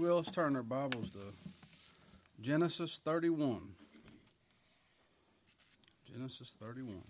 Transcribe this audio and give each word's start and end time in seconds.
Well, 0.00 0.14
let's 0.14 0.30
turn 0.30 0.54
our 0.54 0.62
Bibles 0.62 1.10
to 1.10 1.18
Genesis 2.40 3.00
31. 3.04 3.62
Genesis 6.06 6.54
31. 6.60 7.02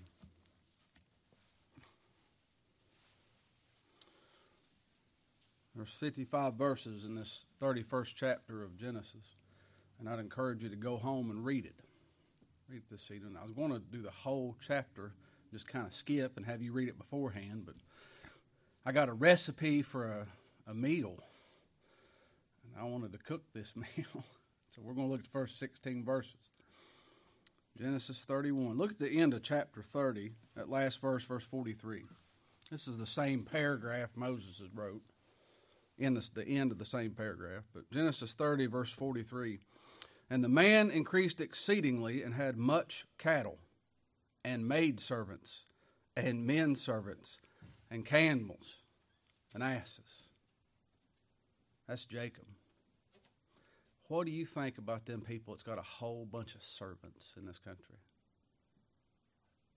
There's 5.75 5.91
55 5.91 6.55
verses 6.55 7.05
in 7.05 7.15
this 7.15 7.45
31st 7.61 8.13
chapter 8.15 8.65
of 8.65 8.79
Genesis, 8.79 9.37
and 10.01 10.09
I'd 10.09 10.19
encourage 10.19 10.63
you 10.63 10.71
to 10.71 10.77
go 10.77 10.97
home 10.97 11.31
and 11.31 11.45
read 11.45 11.67
it. 11.67 11.77
Read 12.71 12.79
it 12.79 12.91
this 12.91 13.11
evening. 13.15 13.37
I 13.39 13.43
was 13.43 13.53
going 13.53 13.73
to 13.73 13.81
do 13.81 14.01
the 14.01 14.11
whole 14.11 14.57
chapter, 14.67 15.13
just 15.53 15.69
kind 15.69 15.87
of 15.87 15.93
skip 15.93 16.39
and 16.39 16.47
have 16.47 16.63
you 16.63 16.73
read 16.73 16.89
it 16.89 16.97
beforehand, 16.97 17.65
but 17.67 17.75
I 18.87 18.93
got 18.93 19.11
a 19.11 19.13
recipe 19.13 19.83
for 19.83 20.07
a, 20.07 20.27
a 20.71 20.73
meal, 20.73 21.19
I 22.79 22.85
wanted 22.85 23.13
to 23.13 23.19
cook 23.19 23.43
this 23.53 23.75
meal. 23.77 24.25
so 24.71 24.83
we're 24.83 24.95
going 24.95 25.09
to 25.09 25.13
look 25.13 25.21
at 25.21 25.27
the 25.27 25.31
first 25.31 25.59
16 25.59 26.05
verses. 26.05 26.53
Genesis 27.77 28.25
31. 28.27 28.77
Look 28.77 28.93
at 28.93 28.99
the 28.99 29.21
end 29.21 29.35
of 29.35 29.43
chapter 29.43 29.83
30, 29.83 30.33
that 30.57 30.69
last 30.69 31.01
verse, 31.01 31.25
verse 31.25 31.45
43. 31.45 32.05
This 32.71 32.89
is 32.89 32.99
the 32.99 33.07
same 33.07 33.45
paragraph 33.45 34.11
Moses 34.17 34.59
has 34.59 34.69
wrote 34.75 35.03
in 35.97 36.15
the, 36.15 36.29
the 36.35 36.45
end 36.45 36.73
of 36.73 36.79
the 36.79 36.85
same 36.85 37.13
paragraph. 37.13 37.65
But 37.73 37.91
Genesis 37.91 38.33
30, 38.33 38.67
verse 38.67 38.91
43. 38.91 39.61
And 40.31 40.45
the 40.45 40.49
man 40.49 40.91
increased 40.91 41.41
exceedingly 41.41 42.23
and 42.23 42.35
had 42.35 42.57
much 42.57 43.07
cattle, 43.17 43.59
and 44.45 44.69
maid 44.69 45.01
servants, 45.01 45.65
and 46.17 46.47
men 46.47 46.75
servants, 46.75 47.41
and 47.91 48.05
camels, 48.05 48.83
and 49.55 49.63
asses. 49.63 50.25
That's 51.87 52.05
Jacob. 52.05 52.45
What 54.09 54.25
do 54.25 54.33
you 54.33 54.47
think 54.47 54.79
about 54.79 55.05
them 55.05 55.21
people 55.21 55.55
that's 55.55 55.63
got 55.63 55.79
a 55.79 55.83
whole 55.83 56.25
bunch 56.25 56.55
of 56.55 56.63
servants 56.63 57.27
in 57.37 57.47
this 57.47 57.59
country? 57.59 57.97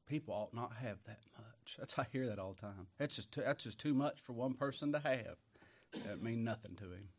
People 0.07 0.33
ought 0.33 0.53
not 0.53 0.71
have 0.81 0.97
that 1.05 1.19
much. 1.37 1.75
That's 1.77 1.97
I 1.99 2.05
hear 2.11 2.27
that 2.27 2.39
all 2.39 2.53
the 2.53 2.61
time. 2.61 2.87
That's 2.97 3.15
just 3.15 3.31
too, 3.31 3.41
that's 3.41 3.63
just 3.63 3.77
too 3.77 3.93
much 3.93 4.19
for 4.25 4.33
one 4.33 4.53
person 4.53 4.93
to 4.93 4.99
have. 4.99 5.35
That 6.05 6.23
mean 6.23 6.43
nothing 6.43 6.75
to 6.77 6.85
him. 6.85 7.09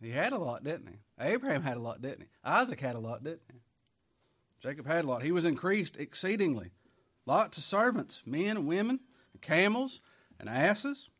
He 0.00 0.10
had 0.10 0.32
a 0.32 0.38
lot, 0.38 0.64
didn't 0.64 0.88
he? 0.88 0.98
Abraham 1.20 1.62
had 1.62 1.76
a 1.76 1.80
lot, 1.80 2.00
didn't 2.00 2.22
he? 2.22 2.28
Isaac 2.42 2.80
had 2.80 2.96
a 2.96 3.00
lot, 3.00 3.22
didn't 3.22 3.42
he? 3.52 3.58
Jacob 4.62 4.86
had 4.86 5.04
a 5.04 5.08
lot. 5.08 5.22
He 5.22 5.32
was 5.32 5.44
increased 5.44 5.96
exceedingly. 5.96 6.70
Lots 7.26 7.58
of 7.58 7.64
servants, 7.64 8.22
men 8.24 8.56
and 8.56 8.66
women, 8.66 9.00
and 9.32 9.42
camels 9.42 10.00
and 10.38 10.48
asses. 10.48 11.10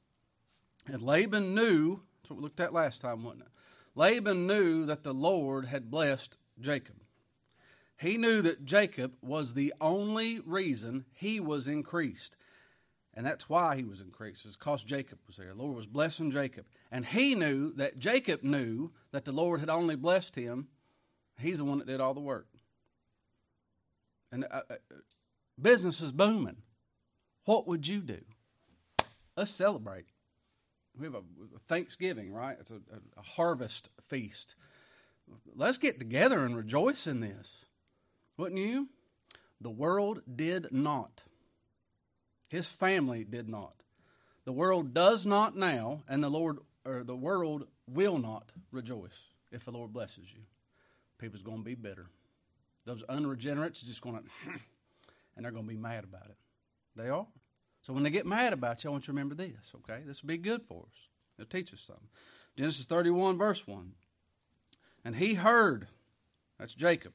And 0.86 1.02
Laban 1.02 1.54
knew, 1.54 2.00
that's 2.22 2.30
what 2.30 2.38
we 2.38 2.42
looked 2.42 2.60
at 2.60 2.72
last 2.72 3.02
time, 3.02 3.22
wasn't 3.22 3.42
it? 3.42 3.48
Laban 3.94 4.46
knew 4.46 4.86
that 4.86 5.02
the 5.02 5.14
Lord 5.14 5.66
had 5.66 5.90
blessed 5.90 6.36
Jacob. 6.60 6.96
He 7.98 8.16
knew 8.16 8.40
that 8.42 8.64
Jacob 8.64 9.12
was 9.20 9.52
the 9.52 9.74
only 9.80 10.40
reason 10.40 11.04
he 11.12 11.38
was 11.38 11.68
increased. 11.68 12.36
And 13.12 13.26
that's 13.26 13.48
why 13.48 13.76
he 13.76 13.84
was 13.84 14.00
increased, 14.00 14.46
is 14.46 14.56
because 14.56 14.82
Jacob 14.84 15.18
was 15.26 15.36
there. 15.36 15.48
The 15.48 15.62
Lord 15.62 15.76
was 15.76 15.86
blessing 15.86 16.30
Jacob. 16.30 16.64
And 16.90 17.04
he 17.04 17.34
knew 17.34 17.72
that 17.74 17.98
Jacob 17.98 18.42
knew 18.42 18.92
that 19.10 19.24
the 19.24 19.32
Lord 19.32 19.60
had 19.60 19.68
only 19.68 19.96
blessed 19.96 20.36
him. 20.36 20.68
He's 21.38 21.58
the 21.58 21.64
one 21.64 21.78
that 21.78 21.86
did 21.86 22.00
all 22.00 22.14
the 22.14 22.20
work. 22.20 22.46
And 24.32 24.44
uh, 24.44 24.62
uh, 24.70 24.76
business 25.60 26.00
is 26.00 26.12
booming. 26.12 26.62
What 27.44 27.66
would 27.66 27.86
you 27.86 28.00
do? 28.00 28.20
Let's 29.36 29.50
celebrate. 29.50 30.06
We 30.98 31.06
have 31.06 31.14
a, 31.14 31.22
Thanksgiving, 31.68 32.32
right? 32.32 32.56
It's 32.60 32.70
a, 32.70 32.74
a, 32.74 33.20
a 33.20 33.22
harvest 33.22 33.88
feast. 34.02 34.54
Let's 35.54 35.78
get 35.78 35.98
together 35.98 36.44
and 36.44 36.56
rejoice 36.56 37.06
in 37.06 37.20
this. 37.20 37.64
Wouldn't 38.36 38.60
you? 38.60 38.88
The 39.60 39.70
world 39.70 40.22
did 40.34 40.72
not. 40.72 41.22
His 42.48 42.66
family 42.66 43.24
did 43.24 43.48
not. 43.48 43.74
The 44.44 44.52
world 44.52 44.94
does 44.94 45.26
not 45.26 45.56
now, 45.56 46.02
and 46.08 46.24
the 46.24 46.30
Lord 46.30 46.58
or 46.84 47.04
the 47.04 47.16
world 47.16 47.66
will 47.86 48.18
not 48.18 48.52
rejoice 48.72 49.28
if 49.52 49.64
the 49.64 49.70
Lord 49.70 49.92
blesses 49.92 50.24
you. 50.32 50.40
People's 51.18 51.42
going 51.42 51.58
to 51.58 51.64
be 51.64 51.74
bitter. 51.74 52.06
Those 52.86 53.02
unregenerates 53.08 53.82
are 53.82 53.86
just 53.86 54.00
going 54.00 54.16
to, 54.16 54.22
and 55.36 55.44
they're 55.44 55.52
going 55.52 55.66
to 55.66 55.68
be 55.68 55.76
mad 55.76 56.04
about 56.04 56.26
it. 56.26 56.36
They 56.96 57.08
are. 57.08 57.26
So 57.82 57.92
when 57.92 58.02
they 58.02 58.10
get 58.10 58.26
mad 58.26 58.52
about 58.52 58.84
you, 58.84 58.90
I 58.90 58.92
want 58.92 59.04
you 59.04 59.06
to 59.06 59.12
remember 59.12 59.34
this, 59.34 59.72
okay? 59.76 60.02
This 60.06 60.22
will 60.22 60.28
be 60.28 60.36
good 60.36 60.62
for 60.68 60.82
us. 60.82 61.08
It'll 61.38 61.48
teach 61.48 61.72
us 61.72 61.80
something. 61.80 62.08
Genesis 62.56 62.86
31, 62.86 63.38
verse 63.38 63.66
1. 63.66 63.92
And 65.04 65.16
he 65.16 65.34
heard, 65.34 65.88
that's 66.58 66.74
Jacob, 66.74 67.12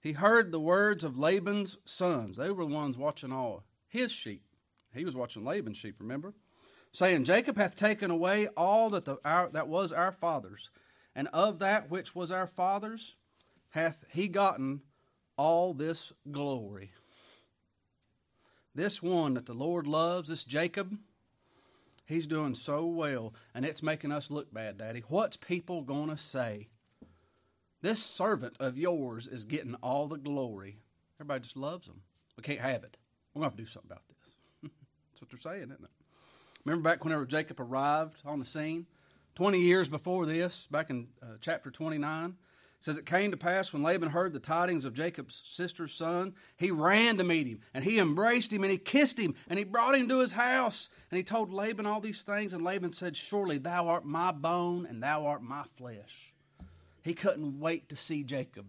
he 0.00 0.12
heard 0.12 0.52
the 0.52 0.60
words 0.60 1.02
of 1.02 1.18
Laban's 1.18 1.78
sons. 1.84 2.36
They 2.36 2.50
were 2.50 2.64
the 2.64 2.74
ones 2.74 2.96
watching 2.96 3.32
all 3.32 3.64
his 3.88 4.12
sheep. 4.12 4.44
He 4.94 5.04
was 5.04 5.16
watching 5.16 5.44
Laban's 5.44 5.78
sheep, 5.78 5.96
remember? 5.98 6.34
Saying, 6.92 7.24
Jacob 7.24 7.56
hath 7.56 7.74
taken 7.74 8.10
away 8.10 8.46
all 8.56 8.88
that, 8.90 9.04
the, 9.04 9.16
our, 9.24 9.48
that 9.50 9.68
was 9.68 9.92
our 9.92 10.12
father's, 10.12 10.70
and 11.14 11.28
of 11.32 11.58
that 11.58 11.90
which 11.90 12.14
was 12.14 12.30
our 12.30 12.46
father's 12.46 13.16
hath 13.70 14.04
he 14.10 14.28
gotten 14.28 14.82
all 15.36 15.74
this 15.74 16.12
glory. 16.30 16.92
This 18.76 19.02
one 19.02 19.32
that 19.34 19.46
the 19.46 19.54
Lord 19.54 19.86
loves, 19.86 20.28
this 20.28 20.44
Jacob, 20.44 20.98
he's 22.04 22.26
doing 22.26 22.54
so 22.54 22.84
well, 22.84 23.32
and 23.54 23.64
it's 23.64 23.82
making 23.82 24.12
us 24.12 24.30
look 24.30 24.52
bad, 24.52 24.76
Daddy. 24.76 25.02
What's 25.08 25.38
people 25.38 25.80
going 25.80 26.10
to 26.10 26.18
say? 26.18 26.68
This 27.80 28.02
servant 28.02 28.58
of 28.60 28.76
yours 28.76 29.28
is 29.28 29.46
getting 29.46 29.76
all 29.76 30.08
the 30.08 30.18
glory. 30.18 30.80
Everybody 31.18 31.40
just 31.40 31.56
loves 31.56 31.86
him. 31.86 32.02
We 32.36 32.42
can't 32.42 32.60
have 32.60 32.84
it. 32.84 32.98
We're 33.32 33.40
going 33.40 33.50
to 33.50 33.54
have 33.54 33.56
to 33.56 33.62
do 33.62 33.70
something 33.70 33.90
about 33.90 34.02
this. 34.08 34.34
That's 35.10 35.22
what 35.22 35.30
they're 35.30 35.52
saying, 35.52 35.70
isn't 35.70 35.82
it? 35.84 35.90
Remember 36.66 36.86
back 36.86 37.02
whenever 37.02 37.24
Jacob 37.24 37.58
arrived 37.58 38.18
on 38.26 38.40
the 38.40 38.44
scene? 38.44 38.84
20 39.36 39.58
years 39.58 39.88
before 39.88 40.26
this, 40.26 40.68
back 40.70 40.90
in 40.90 41.06
uh, 41.22 41.36
chapter 41.40 41.70
29, 41.70 42.34
says 42.86 42.96
it 42.96 43.04
came 43.04 43.32
to 43.32 43.36
pass 43.36 43.72
when 43.72 43.82
Laban 43.82 44.10
heard 44.10 44.32
the 44.32 44.38
tidings 44.38 44.84
of 44.84 44.94
Jacob's 44.94 45.42
sister's 45.44 45.92
son, 45.92 46.34
he 46.56 46.70
ran 46.70 47.16
to 47.18 47.24
meet 47.24 47.48
him, 47.48 47.58
and 47.74 47.82
he 47.82 47.98
embraced 47.98 48.52
him, 48.52 48.62
and 48.62 48.70
he 48.70 48.78
kissed 48.78 49.18
him, 49.18 49.34
and 49.48 49.58
he 49.58 49.64
brought 49.64 49.96
him 49.96 50.08
to 50.08 50.20
his 50.20 50.30
house. 50.30 50.88
And 51.10 51.16
he 51.16 51.24
told 51.24 51.52
Laban 51.52 51.84
all 51.84 52.00
these 52.00 52.22
things, 52.22 52.52
and 52.52 52.62
Laban 52.62 52.92
said, 52.92 53.16
Surely 53.16 53.58
thou 53.58 53.88
art 53.88 54.04
my 54.04 54.30
bone, 54.30 54.86
and 54.86 55.02
thou 55.02 55.26
art 55.26 55.42
my 55.42 55.64
flesh. 55.76 56.32
He 57.02 57.12
couldn't 57.12 57.58
wait 57.58 57.88
to 57.88 57.96
see 57.96 58.22
Jacob. 58.22 58.66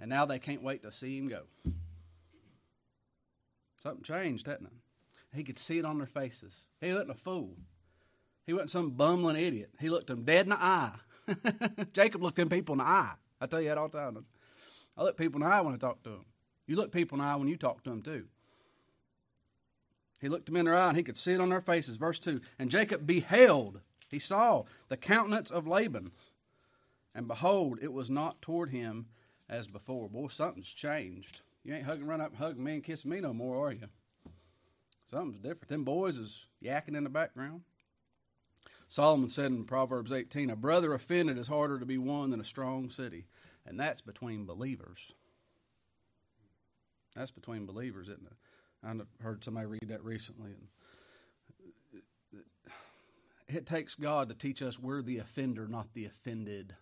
And 0.00 0.10
now 0.10 0.26
they 0.26 0.40
can't 0.40 0.64
wait 0.64 0.82
to 0.82 0.90
see 0.90 1.16
him 1.16 1.28
go. 1.28 1.42
Something 3.80 4.02
changed, 4.02 4.48
hasn't 4.48 4.66
it? 4.66 5.36
He 5.36 5.44
could 5.44 5.60
see 5.60 5.78
it 5.78 5.84
on 5.84 5.98
their 5.98 6.08
faces. 6.08 6.54
He 6.80 6.92
wasn't 6.92 7.12
a 7.12 7.14
fool. 7.14 7.54
He 8.46 8.52
wasn't 8.52 8.70
some 8.70 8.90
bumbling 8.90 9.36
idiot. 9.36 9.70
He 9.78 9.90
looked 9.90 10.08
them 10.08 10.24
dead 10.24 10.46
in 10.46 10.50
the 10.50 10.60
eye. 10.60 10.94
Jacob 11.92 12.22
looked 12.22 12.36
them 12.36 12.48
people 12.48 12.74
in 12.74 12.78
the 12.78 12.84
eye. 12.84 13.12
I 13.40 13.46
tell 13.46 13.60
you 13.60 13.68
that 13.68 13.78
all 13.78 13.88
the 13.88 13.98
time. 13.98 14.24
I 14.96 15.02
look 15.02 15.16
people 15.16 15.42
in 15.42 15.48
the 15.48 15.54
eye 15.54 15.60
when 15.60 15.74
I 15.74 15.78
talk 15.78 16.02
to 16.04 16.10
them. 16.10 16.24
You 16.66 16.76
look 16.76 16.92
people 16.92 17.18
in 17.18 17.24
the 17.24 17.30
eye 17.30 17.36
when 17.36 17.48
you 17.48 17.56
talk 17.56 17.82
to 17.84 17.90
them 17.90 18.02
too. 18.02 18.26
He 20.20 20.28
looked 20.28 20.46
them 20.46 20.56
in 20.56 20.64
their 20.64 20.76
eye 20.76 20.88
and 20.88 20.96
he 20.96 21.02
could 21.02 21.18
see 21.18 21.32
it 21.32 21.40
on 21.40 21.50
their 21.50 21.60
faces. 21.60 21.96
Verse 21.96 22.18
2 22.18 22.40
And 22.58 22.70
Jacob 22.70 23.06
beheld, 23.06 23.80
he 24.08 24.18
saw 24.18 24.64
the 24.88 24.96
countenance 24.96 25.50
of 25.50 25.66
Laban. 25.66 26.12
And 27.14 27.28
behold, 27.28 27.78
it 27.80 27.92
was 27.92 28.10
not 28.10 28.42
toward 28.42 28.70
him 28.70 29.06
as 29.48 29.66
before. 29.66 30.08
Boy, 30.08 30.28
something's 30.28 30.68
changed. 30.68 31.40
You 31.64 31.74
ain't 31.74 31.86
hugging, 31.86 32.06
run 32.06 32.20
up 32.20 32.36
hugging 32.36 32.62
me 32.64 32.74
and 32.74 32.84
kissing 32.84 33.10
me 33.10 33.20
no 33.20 33.32
more, 33.32 33.66
are 33.66 33.72
you? 33.72 33.88
Something's 35.10 35.38
different. 35.38 35.68
Them 35.68 35.84
boys 35.84 36.16
is 36.16 36.46
yakking 36.62 36.96
in 36.96 37.04
the 37.04 37.10
background. 37.10 37.62
Solomon 38.88 39.28
said 39.28 39.46
in 39.46 39.64
Proverbs 39.64 40.12
18, 40.12 40.50
A 40.50 40.56
brother 40.56 40.94
offended 40.94 41.38
is 41.38 41.48
harder 41.48 41.78
to 41.78 41.86
be 41.86 41.98
won 41.98 42.30
than 42.30 42.40
a 42.40 42.44
strong 42.44 42.90
city. 42.90 43.26
And 43.66 43.80
that's 43.80 44.00
between 44.00 44.46
believers. 44.46 45.12
That's 47.16 47.30
between 47.32 47.66
believers, 47.66 48.08
isn't 48.08 48.26
it? 48.26 48.36
I 48.84 48.94
heard 49.22 49.42
somebody 49.42 49.66
read 49.66 49.88
that 49.88 50.04
recently. 50.04 50.50
And 50.50 50.68
it 53.48 53.66
takes 53.66 53.94
God 53.94 54.28
to 54.28 54.34
teach 54.34 54.62
us 54.62 54.78
we're 54.78 55.02
the 55.02 55.18
offender, 55.18 55.66
not 55.66 55.88
the 55.94 56.04
offended. 56.04 56.76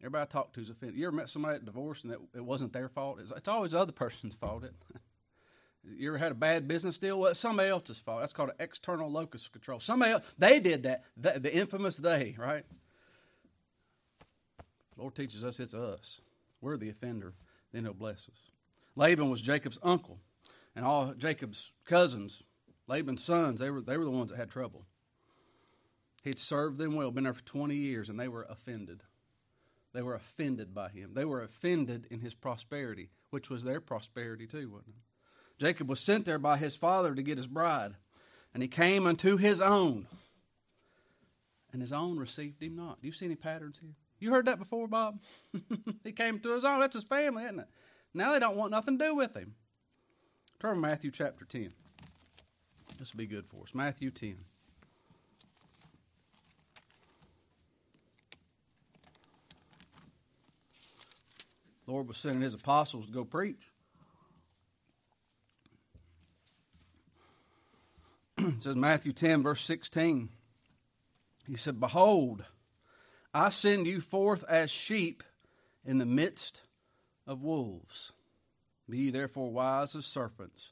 Everybody 0.00 0.22
I 0.22 0.26
talk 0.26 0.52
to 0.52 0.60
is 0.60 0.70
offended. 0.70 0.98
You 0.98 1.06
ever 1.06 1.16
met 1.16 1.30
somebody 1.30 1.58
that 1.58 1.64
divorced 1.64 2.04
and 2.04 2.12
it, 2.12 2.20
it 2.34 2.44
wasn't 2.44 2.72
their 2.72 2.88
fault? 2.88 3.18
It's, 3.20 3.32
it's 3.34 3.48
always 3.48 3.72
the 3.72 3.78
other 3.78 3.92
person's 3.92 4.34
fault. 4.34 4.64
It. 4.64 4.74
You 5.86 6.08
ever 6.08 6.18
had 6.18 6.32
a 6.32 6.36
bad 6.36 6.66
business 6.66 6.98
deal? 6.98 7.18
Well, 7.18 7.30
it's 7.30 7.40
somebody 7.40 7.68
else's 7.68 7.98
fault. 7.98 8.20
That's 8.20 8.32
called 8.32 8.50
an 8.50 8.56
external 8.58 9.10
locus 9.10 9.46
of 9.46 9.52
control. 9.52 9.80
Somebody 9.80 10.12
else, 10.12 10.24
they 10.38 10.60
did 10.60 10.82
that. 10.84 11.04
The, 11.16 11.38
the 11.38 11.54
infamous 11.54 11.96
they, 11.96 12.34
right? 12.38 12.64
The 14.58 15.02
Lord 15.02 15.14
teaches 15.14 15.44
us 15.44 15.60
it's 15.60 15.74
us. 15.74 16.20
We're 16.60 16.76
the 16.76 16.88
offender. 16.88 17.34
Then 17.72 17.84
He'll 17.84 17.92
bless 17.92 18.28
us. 18.28 18.50
Laban 18.96 19.28
was 19.28 19.40
Jacob's 19.40 19.78
uncle, 19.82 20.20
and 20.74 20.84
all 20.84 21.12
Jacob's 21.14 21.72
cousins, 21.84 22.42
Laban's 22.86 23.24
sons, 23.24 23.60
they 23.60 23.70
were 23.70 23.80
they 23.80 23.98
were 23.98 24.04
the 24.04 24.10
ones 24.10 24.30
that 24.30 24.38
had 24.38 24.50
trouble. 24.50 24.86
He'd 26.22 26.38
served 26.38 26.78
them 26.78 26.94
well, 26.94 27.10
been 27.10 27.24
there 27.24 27.34
for 27.34 27.42
20 27.42 27.74
years, 27.74 28.08
and 28.08 28.18
they 28.18 28.28
were 28.28 28.46
offended. 28.48 29.02
They 29.92 30.00
were 30.02 30.14
offended 30.14 30.74
by 30.74 30.88
him. 30.88 31.10
They 31.14 31.24
were 31.24 31.42
offended 31.42 32.06
in 32.10 32.20
his 32.20 32.34
prosperity, 32.34 33.10
which 33.30 33.50
was 33.50 33.62
their 33.62 33.80
prosperity 33.80 34.46
too, 34.46 34.70
wasn't 34.70 34.96
it? 34.96 35.13
Jacob 35.58 35.88
was 35.88 36.00
sent 36.00 36.24
there 36.24 36.38
by 36.38 36.56
his 36.56 36.74
father 36.74 37.14
to 37.14 37.22
get 37.22 37.38
his 37.38 37.46
bride, 37.46 37.94
and 38.52 38.62
he 38.62 38.68
came 38.68 39.06
unto 39.06 39.36
his 39.36 39.60
own, 39.60 40.06
and 41.72 41.80
his 41.80 41.92
own 41.92 42.18
received 42.18 42.62
him 42.62 42.76
not. 42.76 43.00
Do 43.00 43.06
you 43.06 43.12
see 43.12 43.26
any 43.26 43.36
patterns 43.36 43.78
here? 43.80 43.94
You 44.18 44.30
heard 44.30 44.46
that 44.46 44.58
before, 44.58 44.88
Bob? 44.88 45.20
he 46.04 46.12
came 46.12 46.40
to 46.40 46.54
his 46.54 46.64
own. 46.64 46.80
That's 46.80 46.94
his 46.94 47.04
family, 47.04 47.44
isn't 47.44 47.60
it? 47.60 47.68
Now 48.14 48.32
they 48.32 48.38
don't 48.38 48.56
want 48.56 48.70
nothing 48.70 48.98
to 48.98 49.04
do 49.04 49.14
with 49.14 49.36
him. 49.36 49.54
Turn 50.60 50.76
to 50.76 50.80
Matthew 50.80 51.10
chapter 51.10 51.44
10. 51.44 51.72
This 52.98 53.12
will 53.12 53.18
be 53.18 53.26
good 53.26 53.46
for 53.46 53.64
us. 53.64 53.74
Matthew 53.74 54.10
10. 54.10 54.36
Lord 61.86 62.08
was 62.08 62.16
sending 62.16 62.40
his 62.40 62.54
apostles 62.54 63.06
to 63.06 63.12
go 63.12 63.24
preach. 63.24 63.73
It 68.48 68.54
says 68.62 68.76
Matthew 68.76 69.12
10, 69.12 69.42
verse 69.42 69.62
16. 69.62 70.28
He 71.46 71.56
said, 71.56 71.80
Behold, 71.80 72.44
I 73.32 73.48
send 73.50 73.86
you 73.86 74.00
forth 74.00 74.44
as 74.48 74.70
sheep 74.70 75.22
in 75.84 75.98
the 75.98 76.06
midst 76.06 76.62
of 77.26 77.42
wolves. 77.42 78.12
Be 78.88 78.98
ye 78.98 79.10
therefore 79.10 79.50
wise 79.50 79.94
as 79.94 80.06
serpents 80.06 80.70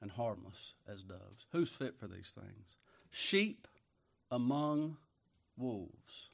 and 0.00 0.12
harmless 0.12 0.74
as 0.86 1.02
doves. 1.02 1.46
Who's 1.52 1.70
fit 1.70 1.98
for 1.98 2.06
these 2.06 2.32
things? 2.34 2.76
Sheep 3.10 3.66
among 4.30 4.96
wolves. 5.56 6.28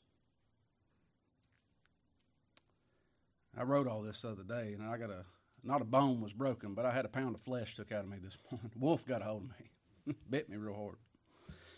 I 3.57 3.63
wrote 3.63 3.87
all 3.87 4.03
this 4.03 4.23
the 4.23 4.31
other 4.31 4.43
day, 4.43 4.73
and 4.73 4.83
I 4.83 4.97
got 4.97 5.11
a 5.11 5.25
not 5.63 5.83
a 5.83 5.85
bone 5.85 6.23
was 6.23 6.33
broken, 6.33 6.75
but 6.75 6.87
I 6.87 6.93
had 6.93 7.05
a 7.05 7.09
pound 7.09 7.35
of 7.35 7.43
flesh 7.43 7.75
took 7.75 7.93
out 7.93 8.05
of 8.05 8.09
me 8.09 8.17
this 8.23 8.37
morning. 8.51 8.71
Wolf 8.79 9.07
got 9.07 9.23
a 9.23 9.27
hold 9.27 9.45
of 9.45 9.51
me, 9.51 9.70
bit 10.31 10.49
me 10.49 10.57
real 10.57 10.75
hard. 10.75 10.97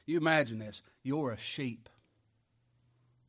You 0.07 0.17
imagine 0.17 0.59
this: 0.59 0.83
you're 1.03 1.33
a 1.33 1.39
sheep. 1.39 1.89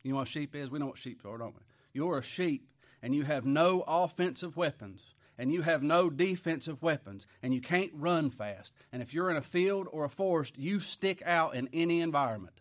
You 0.02 0.12
know 0.12 0.18
what 0.18 0.28
sheep 0.28 0.54
is? 0.54 0.70
We 0.70 0.78
know 0.78 0.86
what 0.86 0.98
sheep 0.98 1.22
are, 1.24 1.38
don't 1.38 1.54
we? 1.54 1.62
You're 1.92 2.18
a 2.18 2.22
sheep, 2.22 2.68
and 3.02 3.14
you 3.14 3.24
have 3.24 3.46
no 3.46 3.84
offensive 3.86 4.56
weapons, 4.56 5.14
and 5.38 5.52
you 5.52 5.62
have 5.62 5.82
no 5.82 6.10
defensive 6.10 6.82
weapons, 6.82 7.26
and 7.42 7.54
you 7.54 7.60
can't 7.60 7.92
run 7.94 8.30
fast. 8.30 8.72
And 8.92 9.02
if 9.02 9.14
you're 9.14 9.30
in 9.30 9.36
a 9.36 9.42
field 9.42 9.86
or 9.90 10.04
a 10.04 10.10
forest, 10.10 10.58
you 10.58 10.80
stick 10.80 11.22
out 11.24 11.54
in 11.54 11.68
any 11.72 12.00
environment. 12.00 12.60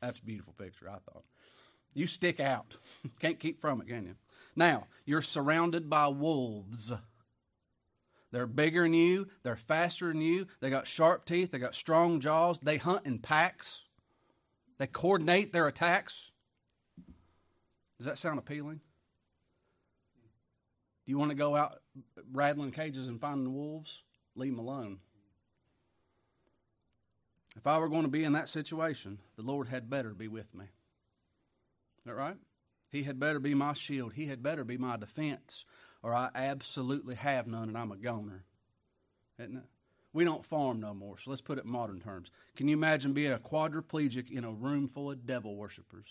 That's 0.00 0.18
a 0.18 0.24
beautiful 0.24 0.54
picture, 0.58 0.88
I 0.88 0.98
thought. 0.98 1.24
You 1.94 2.06
stick 2.06 2.40
out. 2.40 2.76
can't 3.20 3.38
keep 3.38 3.60
from 3.60 3.80
it, 3.80 3.88
can 3.88 4.04
you? 4.04 4.16
Now, 4.56 4.86
you're 5.04 5.22
surrounded 5.22 5.88
by 5.88 6.08
wolves. 6.08 6.92
They're 8.34 8.48
bigger 8.48 8.82
than 8.82 8.94
you, 8.94 9.28
they're 9.44 9.54
faster 9.54 10.08
than 10.08 10.20
you, 10.20 10.48
they 10.58 10.68
got 10.68 10.88
sharp 10.88 11.24
teeth, 11.24 11.52
they 11.52 11.60
got 11.60 11.76
strong 11.76 12.18
jaws, 12.18 12.58
they 12.60 12.78
hunt 12.78 13.06
in 13.06 13.20
packs, 13.20 13.84
they 14.76 14.88
coordinate 14.88 15.52
their 15.52 15.68
attacks. 15.68 16.32
Does 17.96 18.06
that 18.06 18.18
sound 18.18 18.40
appealing? 18.40 18.80
Do 21.06 21.12
you 21.12 21.16
want 21.16 21.30
to 21.30 21.36
go 21.36 21.54
out 21.54 21.78
rattling 22.32 22.72
cages 22.72 23.06
and 23.06 23.20
finding 23.20 23.54
wolves? 23.54 24.02
Leave 24.34 24.56
them 24.56 24.58
alone. 24.58 24.98
If 27.56 27.68
I 27.68 27.78
were 27.78 27.88
going 27.88 28.02
to 28.02 28.08
be 28.08 28.24
in 28.24 28.32
that 28.32 28.48
situation, 28.48 29.20
the 29.36 29.42
Lord 29.42 29.68
had 29.68 29.88
better 29.88 30.10
be 30.10 30.26
with 30.26 30.52
me. 30.52 30.64
Is 30.64 32.04
that 32.06 32.16
right? 32.16 32.38
He 32.90 33.04
had 33.04 33.20
better 33.20 33.38
be 33.38 33.54
my 33.54 33.74
shield. 33.74 34.14
He 34.14 34.26
had 34.26 34.42
better 34.42 34.64
be 34.64 34.76
my 34.76 34.96
defense, 34.96 35.64
or 36.04 36.14
I 36.14 36.28
absolutely 36.34 37.14
have 37.14 37.46
none 37.46 37.68
and 37.68 37.78
I'm 37.78 37.90
a 37.90 37.96
goner. 37.96 38.44
Isn't 39.38 39.56
it? 39.56 39.62
We 40.12 40.22
don't 40.24 40.44
farm 40.44 40.78
no 40.78 40.92
more, 40.92 41.16
so 41.18 41.30
let's 41.30 41.40
put 41.40 41.58
it 41.58 41.64
in 41.64 41.70
modern 41.70 41.98
terms. 41.98 42.30
Can 42.54 42.68
you 42.68 42.76
imagine 42.76 43.14
being 43.14 43.32
a 43.32 43.38
quadriplegic 43.38 44.30
in 44.30 44.44
a 44.44 44.52
room 44.52 44.86
full 44.86 45.10
of 45.10 45.26
devil 45.26 45.56
worshippers? 45.56 46.06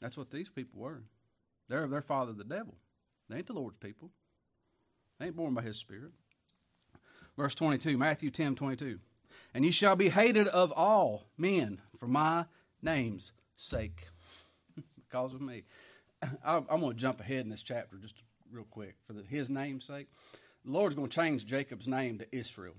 That's 0.00 0.16
what 0.16 0.30
these 0.30 0.48
people 0.48 0.80
were. 0.80 1.02
They're 1.68 1.88
their 1.88 2.00
father, 2.00 2.32
the 2.32 2.44
devil. 2.44 2.76
They 3.28 3.38
ain't 3.38 3.48
the 3.48 3.52
Lord's 3.52 3.76
people. 3.76 4.10
They 5.18 5.26
ain't 5.26 5.36
born 5.36 5.52
by 5.52 5.62
his 5.62 5.76
spirit. 5.76 6.12
Verse 7.36 7.54
22, 7.56 7.98
Matthew 7.98 8.30
10 8.30 8.54
22. 8.54 9.00
And 9.52 9.64
ye 9.64 9.72
shall 9.72 9.96
be 9.96 10.10
hated 10.10 10.46
of 10.46 10.72
all 10.72 11.26
men 11.36 11.80
for 11.98 12.06
my 12.06 12.46
name's 12.80 13.32
sake 13.56 14.06
because 14.96 15.34
of 15.34 15.40
me. 15.40 15.64
I, 16.44 16.56
am 16.56 16.80
going 16.80 16.92
to 16.92 17.00
jump 17.00 17.20
ahead 17.20 17.40
in 17.40 17.50
this 17.50 17.62
chapter 17.62 17.96
just 17.96 18.14
real 18.52 18.66
quick 18.70 18.96
for 19.06 19.12
the, 19.12 19.22
his 19.22 19.48
name's 19.48 19.86
sake. 19.86 20.08
The 20.64 20.72
Lord's 20.72 20.94
going 20.94 21.08
to 21.08 21.14
change 21.14 21.46
Jacob's 21.46 21.88
name 21.88 22.18
to 22.18 22.36
Israel. 22.36 22.74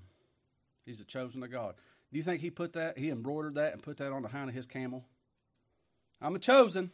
He's 0.85 0.99
the 0.99 1.05
chosen 1.05 1.43
of 1.43 1.51
God. 1.51 1.75
Do 2.11 2.17
you 2.17 2.23
think 2.23 2.41
he 2.41 2.49
put 2.49 2.73
that, 2.73 2.97
he 2.97 3.09
embroidered 3.09 3.55
that 3.55 3.73
and 3.73 3.81
put 3.81 3.97
that 3.97 4.11
on 4.11 4.21
the 4.21 4.27
hind 4.27 4.49
of 4.49 4.55
his 4.55 4.67
camel? 4.67 5.05
I'm 6.21 6.35
a 6.35 6.39
chosen. 6.39 6.91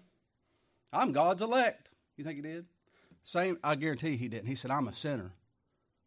I'm 0.94 1.12
God's 1.12 1.42
elect. 1.42 1.90
You 2.16 2.24
think 2.24 2.38
he 2.38 2.42
did? 2.42 2.66
Same, 3.24 3.58
I 3.64 3.76
guarantee 3.76 4.16
he 4.16 4.30
didn't. 4.30 4.48
He 4.48 4.56
said, 4.56 4.72
I'm 4.72 4.88
a 4.88 4.94
sinner. 4.94 5.32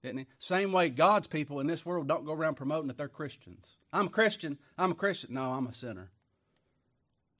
Didn't 0.02 0.19
he? 0.19 0.26
Same 0.38 0.72
way 0.72 0.88
God's 0.88 1.26
people 1.26 1.60
in 1.60 1.66
this 1.66 1.84
world 1.84 2.08
don't 2.08 2.25
go 2.25 2.32
around 2.32 2.54
promoting 2.54 2.88
that 2.88 2.96
they're 2.96 3.08
Christians. 3.08 3.76
I'm 3.93 4.06
a 4.06 4.10
Christian. 4.10 4.58
I'm 4.78 4.93
a 4.93 4.94
Christian. 4.94 5.34
No, 5.34 5.52
I'm 5.52 5.66
a 5.66 5.75
sinner. 5.75 6.10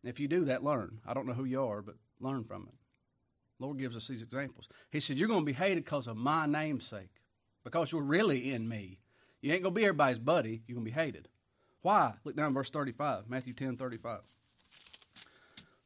If 0.05 0.21
you 0.21 0.29
do 0.29 0.45
that, 0.47 0.63
learn. 0.63 0.99
I 1.07 1.15
don't 1.15 1.27
know 1.27 1.33
who 1.33 1.45
you 1.45 1.63
are, 1.63 1.81
but 1.81 1.97
learn 2.21 2.45
from 2.45 2.69
it. 2.69 2.75
Lord 3.61 3.79
gives 3.79 3.97
us 3.97 4.09
these 4.09 4.23
examples. 4.23 4.69
He 4.91 5.01
said, 5.01 5.19
You're 5.19 5.29
going 5.29 5.41
to 5.41 5.47
be 5.47 5.53
hated 5.53 5.85
because 5.85 6.07
of 6.07 6.17
my 6.17 6.47
namesake, 6.47 7.11
because 7.63 7.93
you're 7.93 8.03
really 8.03 8.53
in 8.53 8.69
me. 8.69 8.99
You 9.43 9.53
ain't 9.53 9.63
going 9.63 9.75
to 9.75 9.79
be 9.79 9.85
everybody's 9.85 10.19
buddy. 10.19 10.63
You're 10.67 10.77
going 10.77 10.87
to 10.87 10.91
be 10.91 11.01
hated. 11.01 11.29
Why? 11.83 12.15
Look 12.25 12.37
down 12.37 12.55
verse 12.55 12.71
35, 12.71 13.29
Matthew 13.29 13.53
10 13.53 13.77
35. 13.77 14.21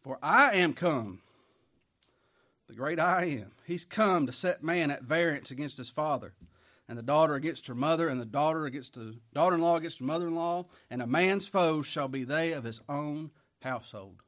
For 0.03 0.19
I 0.23 0.55
am 0.56 0.75
come, 0.75 1.21
the 2.69 2.75
great 2.75 3.00
I 3.00 3.25
am. 3.25 3.53
He's 3.65 3.85
come 3.85 4.27
to 4.27 4.32
set 4.32 4.62
man 4.62 4.91
at 4.91 5.03
variance 5.03 5.50
against 5.50 5.79
his 5.79 5.88
father, 5.88 6.35
and 6.88 6.99
the 6.99 7.03
daughter 7.03 7.35
against 7.35 7.67
her 7.69 7.75
mother, 7.75 8.09
and 8.09 8.20
the 8.20 8.27
daughter 8.27 8.67
against 8.67 8.94
the 8.94 9.17
daughter 9.32 9.56
in 9.56 9.62
law 9.62 9.77
against 9.77 10.00
her 10.00 10.05
mother 10.05 10.27
in 10.27 10.35
law, 10.35 10.67
and 10.91 11.00
a 11.00 11.06
man's 11.06 11.47
foes 11.47 11.87
shall 11.87 12.09
be 12.09 12.25
they 12.25 12.53
of 12.53 12.65
his 12.65 12.81
own 12.88 13.31
household. 13.63 14.22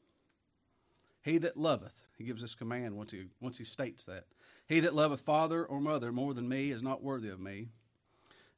He 1.21 1.39
that 1.39 1.57
loveth, 1.57 2.06
he 2.17 2.25
gives 2.25 2.43
this 2.43 2.55
command 2.55 2.97
once 2.97 3.13
he, 3.13 3.27
once 3.41 3.59
he 3.59 3.65
states 3.65 4.05
that. 4.05 4.25
He 4.67 4.81
that 4.81 4.95
loveth 4.95 5.21
father 5.21 5.65
or 5.65 5.81
mother 5.81 6.13
more 6.13 6.35
than 6.35 6.49
me 6.49 6.71
is 6.71 6.83
not 6.83 7.03
worthy 7.03 7.29
of 7.29 7.39
me, 7.39 7.69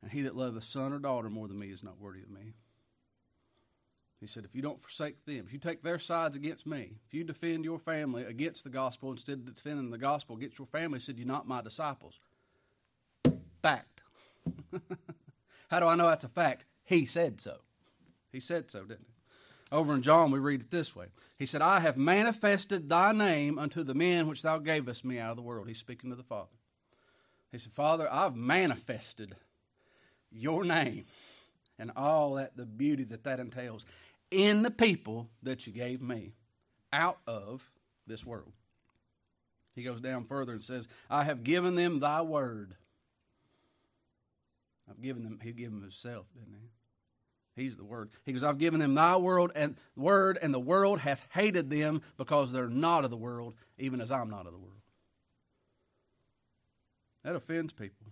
and 0.03 0.13
he 0.13 0.23
that 0.23 0.37
loveth 0.37 0.65
son 0.65 0.93
or 0.93 0.99
daughter 0.99 1.29
more 1.29 1.49
than 1.49 1.59
me 1.59 1.69
is 1.69 1.83
not 1.83 2.01
worthy 2.01 2.23
of 2.23 2.31
me. 2.31 2.55
He 4.21 4.27
said, 4.27 4.45
if 4.45 4.55
you 4.55 4.63
don't 4.63 4.83
forsake 4.83 5.25
them, 5.27 5.45
if 5.47 5.53
you 5.53 5.61
take 5.61 5.83
their 5.83 5.99
sides 5.99 6.35
against 6.35 6.67
me, 6.67 6.97
if 7.07 7.15
you 7.15 7.23
defend 7.23 7.65
your 7.65 7.79
family 7.79 8.25
against 8.25 8.65
the 8.65 8.71
gospel 8.71 9.13
instead 9.13 9.35
of 9.35 9.55
defending 9.55 9.91
the 9.91 9.99
gospel 9.99 10.37
against 10.37 10.59
your 10.59 10.67
family, 10.67 10.99
said, 10.99 11.19
you're 11.19 11.27
not 11.27 11.47
my 11.47 11.63
disciples. 11.63 12.19
Fact. 13.63 14.01
How 15.71 15.81
do 15.81 15.87
I 15.87 15.95
know 15.95 16.09
that's 16.09 16.25
a 16.25 16.29
fact? 16.29 16.65
He 16.85 17.07
said 17.07 17.41
so. 17.41 17.59
He 18.33 18.41
said 18.41 18.71
so, 18.71 18.81
didn't 18.81 19.07
he? 19.07 19.18
Over 19.71 19.95
in 19.95 20.03
John, 20.03 20.31
we 20.31 20.39
read 20.39 20.63
it 20.63 20.71
this 20.71 20.97
way 20.97 21.07
He 21.39 21.47
said, 21.47 21.63
I 21.63 21.81
have 21.81 21.97
manifested 21.97 22.89
thy 22.89 23.13
name 23.13 23.59
unto 23.59 23.83
the 23.83 23.95
men 23.95 24.27
which 24.27 24.43
thou 24.43 24.59
gavest 24.59 25.05
me 25.05 25.19
out 25.19 25.31
of 25.31 25.37
the 25.37 25.43
world. 25.43 25.69
He's 25.69 25.79
speaking 25.79 26.11
to 26.11 26.17
the 26.17 26.23
Father. 26.23 26.49
He 27.53 27.59
said, 27.59 27.73
Father, 27.73 28.09
I've 28.13 28.37
manifested 28.37 29.35
your 30.31 30.65
name 30.65 31.05
and 31.79 31.91
all 31.97 32.35
that 32.35 32.57
the 32.57 32.67
beauty 32.67 33.05
that 33.05 33.25
that 33.25 33.41
entails 33.41 33.87
in 34.31 34.63
the 34.63 34.71
people 34.71 35.31
that 35.43 35.67
you 35.67 35.73
gave 35.73 36.03
me 36.03 36.35
out 36.93 37.19
of 37.27 37.63
this 38.07 38.25
world. 38.25 38.53
He 39.75 39.83
goes 39.83 40.01
down 40.01 40.25
further 40.25 40.53
and 40.53 40.63
says, 40.63 40.89
I 41.09 41.25
have 41.25 41.45
given 41.45 41.77
them 41.77 42.01
thy 42.01 42.21
word. 42.23 42.75
I've 44.91 45.01
given 45.01 45.23
them, 45.23 45.39
he 45.43 45.53
gave 45.53 45.71
them 45.71 45.83
himself, 45.83 46.27
didn't 46.35 46.55
he? 46.55 46.69
He's 47.59 47.77
the 47.77 47.85
word. 47.85 48.11
He 48.25 48.33
goes, 48.33 48.43
I've 48.43 48.59
given 48.59 48.81
them 48.81 48.95
thy 48.95 49.17
world 49.17 49.53
and 49.55 49.77
word, 49.97 50.39
and 50.41 50.55
the 50.55 50.61
world 50.61 51.01
hath 51.01 51.21
hated 51.31 51.71
them 51.71 52.03
because 52.17 52.53
they're 52.53 52.69
not 52.69 53.05
of 53.05 53.11
the 53.11 53.17
world, 53.17 53.55
even 53.79 54.01
as 54.01 54.11
I'm 54.11 54.31
not 54.31 54.47
of 54.47 54.53
the 54.53 54.59
world. 54.59 54.81
That 57.25 57.35
offends 57.37 57.73
people. 57.73 58.07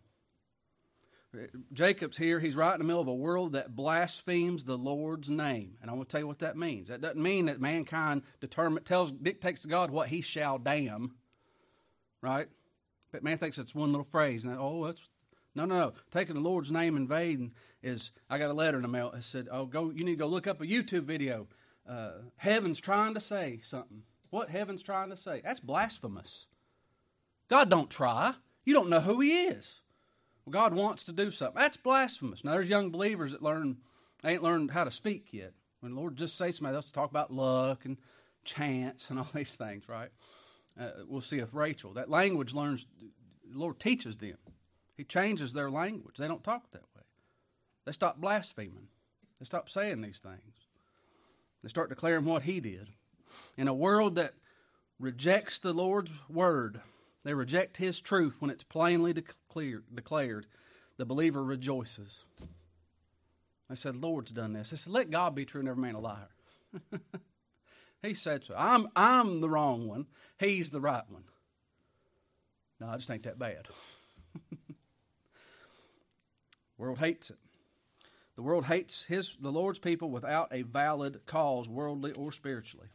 Jacob's 1.73 2.17
here. 2.17 2.41
He's 2.41 2.57
right 2.57 2.73
in 2.73 2.79
the 2.79 2.85
middle 2.85 3.03
of 3.03 3.09
a 3.09 3.15
world 3.15 3.53
that 3.53 3.77
blasphemes 3.77 4.65
the 4.65 4.79
Lord's 4.79 5.29
name. 5.29 5.77
And 5.83 5.91
I 5.91 5.95
want 5.95 6.09
to 6.09 6.13
tell 6.13 6.21
you 6.21 6.27
what 6.27 6.39
that 6.39 6.57
means. 6.57 6.89
That 6.89 7.01
doesn't 7.01 7.23
mean 7.23 7.47
that 7.47 7.61
mankind 7.61 8.23
determine, 8.41 8.85
tells, 8.85 9.13
dictates 9.13 9.63
to 9.63 9.69
God 9.69 9.91
what 9.91 10.09
he 10.09 10.23
shall 10.23 10.59
damn, 10.59 11.15
right? 12.23 12.49
But 13.13 13.23
man 13.23 13.39
thinks 13.39 13.59
it's 13.59 13.75
one 13.75 13.93
little 13.93 14.05
phrase. 14.05 14.45
And, 14.45 14.57
oh, 14.59 14.87
that's 14.87 15.01
no, 15.57 15.65
no, 15.65 15.79
no. 15.79 15.93
Taking 16.13 16.35
the 16.35 16.41
Lord's 16.41 16.71
name 16.71 16.97
in 16.97 17.09
vain 17.09 17.53
is. 17.83 18.11
I 18.31 18.39
got 18.39 18.51
a 18.51 18.55
letter 18.55 18.77
in 18.79 18.83
the 18.83 18.89
mail. 18.89 19.11
It 19.13 19.25
said, 19.25 19.49
"Oh, 19.51 19.67
go. 19.67 19.91
You 19.91 20.05
need 20.05 20.13
to 20.13 20.17
go 20.19 20.27
look 20.27 20.47
up 20.47 20.61
a 20.61 20.67
YouTube 20.67 21.05
video. 21.05 21.49
uh, 21.89 22.11
heaven's 22.37 22.81
trying 22.81 23.15
to 23.15 23.21
say 23.21 23.61
something. 23.63 24.03
What 24.31 24.51
heaven's 24.51 24.83
trying 24.83 25.11
to 25.11 25.17
say? 25.17 25.41
That's 25.45 25.61
blasphemous. 25.61 26.47
God 27.49 27.71
don't 27.71 27.89
try. 27.91 28.35
You 28.65 28.75
don't 28.75 28.89
know 28.91 29.01
who 29.01 29.21
He 29.21 29.45
is. 29.45 29.81
Well, 30.45 30.53
God 30.53 30.75
wants 30.75 31.05
to 31.05 31.13
do 31.13 31.31
something. 31.31 31.61
That's 31.61 31.77
blasphemous. 31.77 32.45
Now, 32.45 32.53
there's 32.53 32.69
young 32.69 32.91
believers 32.91 33.33
that 33.33 33.43
learn, 33.43 33.79
they 34.23 34.33
ain't 34.33 34.43
learned 34.43 34.73
how 34.73 34.85
to 34.85 34.91
speak 34.91 35.29
yet. 35.33 35.53
When 35.81 35.95
the 35.95 36.01
Lord 36.01 36.17
just 36.17 36.37
say 36.37 36.51
somebody 36.53 36.77
else 36.77 36.87
to 36.87 36.93
talk 36.93 37.11
about 37.11 37.33
luck 37.33 37.85
and 37.85 37.97
chance 38.45 39.07
and 39.09 39.19
all 39.21 39.29
these 39.35 39.55
things, 39.55 39.89
right? 39.89 40.11
Uh, 40.79 40.91
we'll 41.09 41.21
see 41.21 41.41
with 41.41 41.55
Rachel. 41.55 41.93
That 41.95 42.11
language 42.11 42.53
learns, 42.53 42.87
the 43.01 43.59
Lord 43.59 43.79
teaches 43.79 44.19
them. 44.19 44.37
He 44.97 45.05
changes 45.05 45.53
their 45.53 45.71
language. 45.71 46.17
They 46.17 46.29
don't 46.29 46.45
talk 46.45 46.71
that 46.73 46.83
way. 46.95 47.03
They 47.85 47.93
stop 47.93 48.21
blaspheming. 48.21 48.89
They 49.39 49.45
stop 49.45 49.69
saying 49.69 50.01
these 50.01 50.19
things. 50.19 50.55
They 51.63 51.69
start 51.69 51.89
declaring 51.89 52.25
what 52.25 52.45
He 52.45 52.61
did. 52.61 52.89
In 53.57 53.69
a 53.69 53.75
world 53.75 54.15
that 54.17 54.35
rejects 54.99 55.59
the 55.59 55.73
Lord's 55.75 56.13
word, 56.29 56.81
they 57.25 57.35
reject 57.35 57.77
His 57.77 58.01
truth 58.01 58.37
when 58.39 58.51
it's 58.51 58.65
plainly 58.65 59.13
declared. 59.13 60.47
the 60.97 61.05
believer 61.05 61.45
rejoices. 61.45 62.25
I 63.69 63.75
said, 63.75 63.97
Lord's 63.97 64.33
done 64.33 64.53
this. 64.53 64.73
I 64.73 64.77
said, 64.77 64.93
let 64.93 65.11
God 65.11 65.35
be 65.35 65.45
true 65.45 65.61
and 65.61 65.69
every 65.69 65.83
man 65.83 65.97
a 65.97 66.01
liar. 66.01 66.29
he 68.03 68.15
said 68.15 68.45
so. 68.45 68.55
I'm, 68.57 68.89
I'm 68.95 69.41
the 69.41 69.51
wrong 69.51 69.89
one. 69.89 70.07
He's 70.39 70.71
the 70.71 70.81
right 70.81 71.03
one. 71.09 71.25
No, 72.81 72.89
I 72.89 72.97
just 72.97 73.11
ain't 73.11 73.25
that 73.25 73.39
bad. 73.39 73.67
world 76.79 76.99
hates 76.99 77.31
it. 77.31 77.39
The 78.37 78.43
world 78.43 78.67
hates 78.67 79.05
his 79.05 79.35
the 79.41 79.51
Lord's 79.51 79.79
people 79.79 80.11
without 80.11 80.49
a 80.53 80.63
valid 80.63 81.25
cause, 81.27 81.69
worldly 81.69 82.13
or 82.13 82.33
spiritually. 82.33 82.89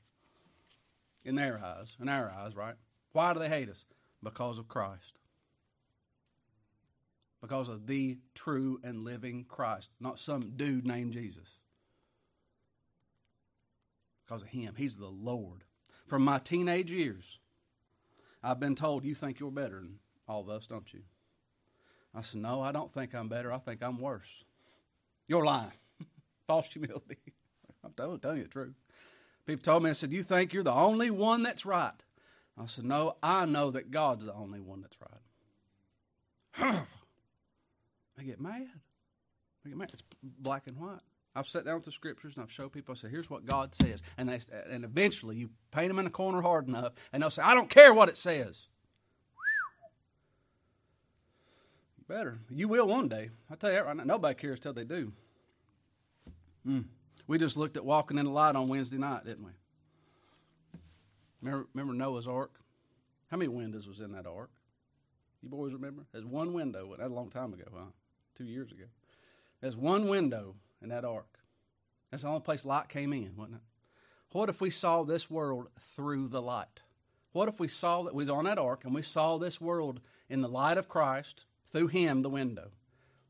In 1.24 1.36
their 1.36 1.64
eyes, 1.64 1.96
in 2.00 2.10
our 2.10 2.32
eyes, 2.32 2.56
right? 2.56 2.76
Why 3.12 3.34
do 3.34 3.40
they 3.40 3.50
hate 3.50 3.70
us? 3.70 3.86
Because 4.24 4.58
of 4.58 4.68
Christ. 4.68 5.20
Because 7.42 7.70
of 7.70 7.88
the 7.88 8.20
true 8.36 8.80
and 8.84 9.04
living 9.04 9.46
Christ, 9.48 9.90
not 10.00 10.20
some 10.20 10.54
dude 10.56 10.86
named 10.86 11.14
Jesus. 11.14 11.58
Because 14.26 14.44
of 14.44 14.50
him. 14.50 14.76
He's 14.78 14.98
the 14.98 15.08
Lord. 15.08 15.64
From 16.08 16.24
my 16.24 16.38
teenage 16.38 16.92
years, 16.92 17.40
I've 18.44 18.60
been 18.60 18.76
told 18.76 19.04
you 19.04 19.16
think 19.16 19.40
you're 19.40 19.52
better 19.52 19.80
than 19.80 20.00
all 20.28 20.42
of 20.42 20.50
us, 20.50 20.68
don't 20.68 20.92
you? 20.94 21.02
I 22.14 22.22
said, 22.22 22.42
No, 22.42 22.62
I 22.62 22.72
don't 22.72 22.94
think 22.94 23.16
I'm 23.16 23.30
better. 23.30 23.52
I 23.52 23.60
think 23.60 23.82
I'm 23.82 24.00
worse. 24.00 24.28
You're 25.28 25.46
lying. 25.46 25.72
False 26.48 26.68
humility. 26.72 27.18
I'm 27.84 27.94
telling, 27.94 28.20
telling 28.20 28.38
you 28.38 28.44
the 28.44 28.50
truth. 28.50 28.74
People 29.46 29.64
told 29.64 29.84
me, 29.84 29.90
I 29.90 29.94
said, 29.94 30.12
You 30.12 30.24
think 30.24 30.54
you're 30.54 30.64
the 30.64 30.74
only 30.74 31.10
one 31.10 31.44
that's 31.44 31.66
right? 31.66 31.92
I 32.58 32.68
said, 32.68 32.86
No, 32.86 33.16
I 33.24 33.46
know 33.46 33.72
that 33.72 33.92
God's 33.92 34.26
the 34.26 34.34
only 34.34 34.60
one 34.60 34.82
that's 34.82 34.98
right. 35.02 36.84
I 38.20 38.24
get 38.24 38.40
mad. 38.40 38.68
I 39.66 39.70
get 39.70 39.78
mad. 39.78 39.90
It's 39.94 40.04
black 40.22 40.64
and 40.68 40.78
white. 40.78 41.00
I've 41.34 41.48
sat 41.48 41.64
down 41.64 41.76
with 41.76 41.86
the 41.86 41.92
scriptures 41.92 42.34
and 42.36 42.44
I've 42.44 42.52
showed 42.52 42.74
people. 42.74 42.94
I 42.94 42.96
said, 42.98 43.12
"Here's 43.12 43.30
what 43.30 43.46
God 43.46 43.74
says," 43.74 44.02
and 44.18 44.28
they, 44.28 44.40
and 44.70 44.84
eventually 44.84 45.38
you 45.38 45.50
paint 45.72 45.88
them 45.88 46.00
in 46.00 46.06
a 46.06 46.10
corner 46.10 46.42
hard 46.42 46.68
enough, 46.68 46.94
and 47.14 47.24
they'll 47.24 47.30
say, 47.30 47.42
"I 47.42 47.54
don't 47.54 47.70
care 47.70 47.94
what 47.94 48.10
it 48.10 48.18
says." 48.18 48.68
Better. 52.12 52.40
You 52.50 52.68
will 52.68 52.88
one 52.88 53.08
day. 53.08 53.30
I 53.50 53.56
tell 53.56 53.70
you 53.70 53.78
that 53.78 53.86
right 53.86 53.96
now. 53.96 54.04
Nobody 54.04 54.36
cares 54.36 54.60
till 54.60 54.74
they 54.74 54.84
do. 54.84 55.14
Mm. 56.68 56.86
We 57.26 57.38
just 57.38 57.56
looked 57.56 57.78
at 57.78 57.86
walking 57.86 58.18
in 58.18 58.26
the 58.26 58.32
light 58.32 58.56
on 58.56 58.68
Wednesday 58.68 58.98
night, 58.98 59.26
didn't 59.26 59.46
we? 59.46 59.52
Remember, 61.42 61.68
remember 61.74 61.94
Noah's 61.94 62.28
Ark? 62.28 62.52
How 63.30 63.38
many 63.38 63.48
windows 63.48 63.88
was 63.88 64.02
in 64.02 64.12
that 64.12 64.28
ark? 64.28 64.50
You 65.42 65.50
boys 65.50 65.72
remember? 65.72 66.04
There's 66.12 66.26
one 66.26 66.54
window. 66.54 66.94
That 66.98 67.04
was 67.04 67.12
a 67.12 67.16
long 67.16 67.30
time 67.30 67.54
ago, 67.54 67.64
huh? 67.74 67.86
Two 68.38 68.44
years 68.44 68.72
ago. 68.72 68.84
There's 69.62 69.78
one 69.78 70.10
window 70.10 70.56
in 70.82 70.90
that 70.90 71.06
ark. 71.06 71.40
That's 72.12 72.24
the 72.24 72.30
only 72.30 72.42
place 72.42 72.66
light 72.66 72.90
came 72.90 73.14
in, 73.14 73.32
wasn't 73.38 73.56
it? 73.56 73.62
What 74.34 74.50
if 74.50 74.60
we 74.60 74.70
saw 74.70 75.04
this 75.04 75.30
world 75.30 75.70
through 75.96 76.28
the 76.28 76.42
light? 76.42 76.82
What 77.32 77.48
if 77.48 77.60
we 77.60 77.70
saw 77.70 78.04
that 78.04 78.14
we 78.14 78.22
was 78.22 78.30
on 78.30 78.44
that 78.44 78.60
ark 78.60 78.84
and 78.84 78.94
we 78.94 79.02
saw 79.02 79.38
this 79.38 79.62
world 79.62 80.02
in 80.30 80.42
the 80.42 80.50
light 80.50 80.78
of 80.78 80.90
Christ 80.90 81.46
through 81.72 81.88
him 81.88 82.22
the 82.22 82.30
window. 82.30 82.72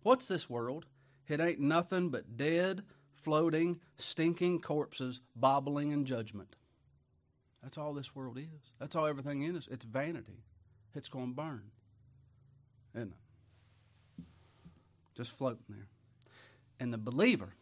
What's 0.04 0.28
this 0.28 0.50
world? 0.50 0.86
It 1.28 1.40
ain't 1.40 1.60
nothing 1.60 2.10
but 2.10 2.38
dead, 2.38 2.84
floating, 3.14 3.80
stinking 3.98 4.62
corpses 4.62 5.22
bobbling 5.36 5.92
in 5.92 6.06
judgment. 6.06 6.56
That's 7.62 7.78
all 7.78 7.94
this 7.94 8.16
world 8.16 8.38
is. 8.38 8.72
That's 8.80 8.96
all 8.96 9.06
everything 9.06 9.44
in 9.44 9.56
us. 9.56 9.68
It's 9.70 9.86
vanity. 9.86 10.44
It's 10.96 11.10
going 11.10 11.30
to 11.30 11.36
burn. 11.36 11.64
Isn't 12.96 13.14
it? 13.14 14.24
Just 15.16 15.32
floating 15.32 15.64
there. 15.70 15.88
And 16.80 16.92
the 16.92 16.98
believer, 16.98 17.54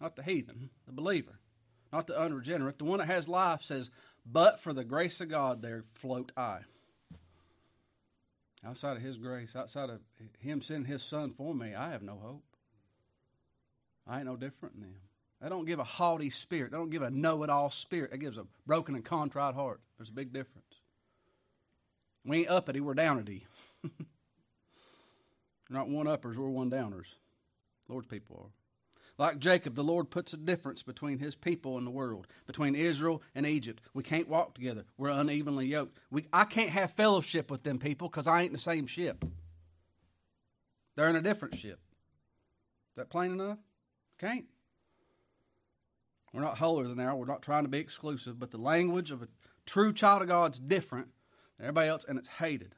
not 0.00 0.14
the 0.14 0.22
heathen, 0.22 0.70
the 0.86 0.92
believer, 0.92 1.40
not 1.92 2.06
the 2.06 2.18
unregenerate, 2.18 2.78
the 2.78 2.84
one 2.84 2.98
that 2.98 3.06
has 3.06 3.26
life 3.28 3.62
says, 3.62 3.90
But 4.24 4.60
for 4.60 4.72
the 4.72 4.84
grace 4.84 5.20
of 5.20 5.28
God, 5.28 5.62
there 5.62 5.84
float 5.94 6.30
I. 6.36 6.60
Outside 8.64 8.96
of 8.96 9.02
His 9.02 9.16
grace, 9.16 9.54
outside 9.54 9.90
of 9.90 10.00
Him 10.40 10.62
sending 10.62 10.90
His 10.90 11.02
Son 11.02 11.32
for 11.36 11.54
me, 11.54 11.74
I 11.74 11.90
have 11.90 12.02
no 12.02 12.18
hope. 12.20 12.44
I 14.06 14.18
ain't 14.18 14.26
no 14.26 14.36
different 14.36 14.74
than 14.74 14.90
them. 14.90 15.00
I 15.40 15.48
don't 15.48 15.66
give 15.66 15.78
a 15.78 15.84
haughty 15.84 16.30
spirit. 16.30 16.72
I 16.74 16.76
don't 16.76 16.90
give 16.90 17.02
a 17.02 17.10
know 17.10 17.44
it 17.44 17.50
all 17.50 17.70
spirit. 17.70 18.12
It 18.12 18.18
gives 18.18 18.38
a 18.38 18.46
broken 18.66 18.94
and 18.96 19.04
contrite 19.04 19.54
heart. 19.54 19.80
There's 19.96 20.08
a 20.08 20.12
big 20.12 20.32
difference. 20.32 20.64
We 22.24 22.40
ain't 22.40 22.50
uppity, 22.50 22.80
we're 22.80 22.94
downity. 22.94 23.42
we're 23.82 23.90
not 25.70 25.88
one 25.88 26.08
uppers, 26.08 26.36
we're 26.36 26.48
one 26.48 26.70
downers. 26.70 27.06
Lord's 27.88 28.08
people 28.08 28.36
are. 28.44 28.50
Like 29.18 29.40
Jacob, 29.40 29.74
the 29.74 29.82
Lord 29.82 30.10
puts 30.10 30.32
a 30.32 30.36
difference 30.36 30.84
between 30.84 31.18
his 31.18 31.34
people 31.34 31.76
and 31.76 31.84
the 31.84 31.90
world, 31.90 32.28
between 32.46 32.76
Israel 32.76 33.20
and 33.34 33.44
Egypt. 33.44 33.82
We 33.92 34.04
can't 34.04 34.28
walk 34.28 34.54
together. 34.54 34.84
We're 34.96 35.08
unevenly 35.08 35.66
yoked. 35.66 35.98
We, 36.08 36.26
I 36.32 36.44
can't 36.44 36.70
have 36.70 36.92
fellowship 36.92 37.50
with 37.50 37.64
them 37.64 37.80
people 37.80 38.08
because 38.08 38.28
I 38.28 38.42
ain't 38.42 38.50
in 38.50 38.52
the 38.52 38.60
same 38.60 38.86
ship. 38.86 39.24
They're 40.94 41.10
in 41.10 41.16
a 41.16 41.22
different 41.22 41.56
ship. 41.56 41.80
Is 42.92 42.96
that 42.96 43.10
plain 43.10 43.32
enough? 43.32 43.58
Can't. 44.18 44.46
We're 46.32 46.42
not 46.42 46.58
holier 46.58 46.86
than 46.86 46.98
they 46.98 47.04
are. 47.04 47.16
We're 47.16 47.26
not 47.26 47.42
trying 47.42 47.64
to 47.64 47.68
be 47.68 47.78
exclusive, 47.78 48.38
but 48.38 48.52
the 48.52 48.58
language 48.58 49.10
of 49.10 49.22
a 49.22 49.28
true 49.66 49.92
child 49.92 50.22
of 50.22 50.28
God's 50.28 50.60
different 50.60 51.08
than 51.56 51.66
everybody 51.66 51.88
else, 51.88 52.04
and 52.08 52.18
it's 52.18 52.28
hated. 52.28 52.76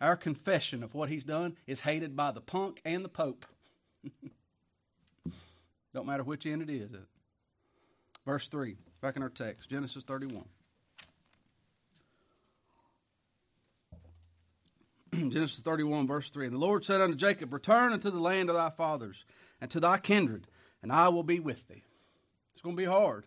Our 0.00 0.16
confession 0.16 0.82
of 0.82 0.94
what 0.94 1.10
he's 1.10 1.24
done 1.24 1.56
is 1.66 1.80
hated 1.80 2.16
by 2.16 2.30
the 2.30 2.40
punk 2.40 2.80
and 2.84 3.04
the 3.04 3.10
pope. 3.10 3.44
Don't 5.94 6.06
matter 6.06 6.24
which 6.24 6.44
end 6.44 6.60
it 6.60 6.70
is. 6.70 6.90
Verse 8.26 8.48
3, 8.48 8.76
back 9.00 9.16
in 9.16 9.22
our 9.22 9.28
text, 9.28 9.70
Genesis 9.70 10.02
31. 10.02 10.44
Genesis 15.30 15.60
31, 15.60 16.08
verse 16.08 16.30
3. 16.30 16.46
And 16.46 16.54
the 16.54 16.58
Lord 16.58 16.84
said 16.84 17.00
unto 17.00 17.14
Jacob, 17.14 17.52
Return 17.52 17.92
unto 17.92 18.10
the 18.10 18.18
land 18.18 18.50
of 18.50 18.56
thy 18.56 18.70
fathers, 18.70 19.24
and 19.60 19.70
to 19.70 19.78
thy 19.78 19.98
kindred, 19.98 20.48
and 20.82 20.90
I 20.90 21.08
will 21.08 21.22
be 21.22 21.38
with 21.38 21.68
thee. 21.68 21.84
It's 22.52 22.62
going 22.62 22.76
to 22.76 22.82
be 22.82 22.88
hard, 22.88 23.26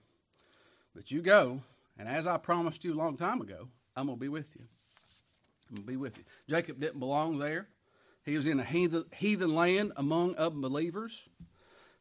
but 0.93 1.09
you 1.09 1.21
go, 1.21 1.62
and 1.97 2.09
as 2.09 2.27
I 2.27 2.38
promised 2.38 2.83
you 2.83 2.93
a 2.93 2.97
long 2.97 3.15
time 3.15 3.39
ago, 3.39 3.69
I'm 3.95 4.07
going 4.07 4.17
to 4.17 4.21
be 4.21 4.29
with 4.29 4.55
you. 4.55 4.65
I'm 5.69 5.75
going 5.75 5.86
to 5.86 5.91
be 5.91 5.97
with 5.97 6.17
you. 6.17 6.24
Jacob 6.50 6.79
didn't 6.79 7.00
belong 7.00 7.39
there. 7.39 7.69
He 8.25 8.36
was 8.36 8.47
in 8.47 8.59
a 8.59 8.63
heathen, 8.65 9.05
heathen 9.15 9.55
land 9.55 9.93
among 9.95 10.36
unbelievers. 10.36 11.29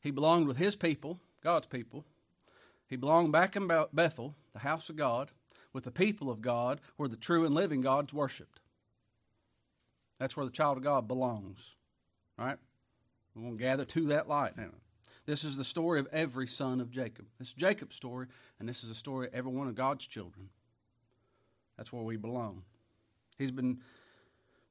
He 0.00 0.10
belonged 0.10 0.46
with 0.46 0.56
his 0.56 0.76
people, 0.76 1.20
God's 1.42 1.66
people. 1.66 2.04
He 2.88 2.96
belonged 2.96 3.32
back 3.32 3.56
in 3.56 3.68
Bethel, 3.92 4.34
the 4.52 4.60
house 4.60 4.88
of 4.88 4.96
God, 4.96 5.30
with 5.72 5.84
the 5.84 5.90
people 5.90 6.30
of 6.30 6.40
God, 6.40 6.80
where 6.96 7.08
the 7.08 7.16
true 7.16 7.44
and 7.44 7.54
living 7.54 7.80
God's 7.80 8.12
worshipped. 8.12 8.60
That's 10.18 10.36
where 10.36 10.46
the 10.46 10.52
child 10.52 10.78
of 10.78 10.84
God 10.84 11.08
belongs. 11.08 11.74
Right? 12.38 12.56
We're 13.34 13.42
going 13.42 13.58
to 13.58 13.62
gather 13.62 13.84
to 13.84 14.06
that 14.08 14.28
light 14.28 14.56
now. 14.56 14.70
This 15.26 15.42
is 15.42 15.56
the 15.56 15.64
story 15.64 15.98
of 15.98 16.08
every 16.12 16.46
son 16.46 16.80
of 16.80 16.90
Jacob. 16.90 17.26
This 17.38 17.48
is 17.48 17.54
Jacob's 17.54 17.96
story, 17.96 18.28
and 18.60 18.68
this 18.68 18.82
is 18.82 18.88
the 18.88 18.94
story 18.94 19.26
of 19.26 19.34
every 19.34 19.52
one 19.52 19.66
of 19.66 19.74
God's 19.74 20.06
children. 20.06 20.50
That's 21.76 21.92
where 21.92 22.02
we 22.02 22.16
belong. 22.16 22.62
He's 23.36 23.50
been, 23.50 23.80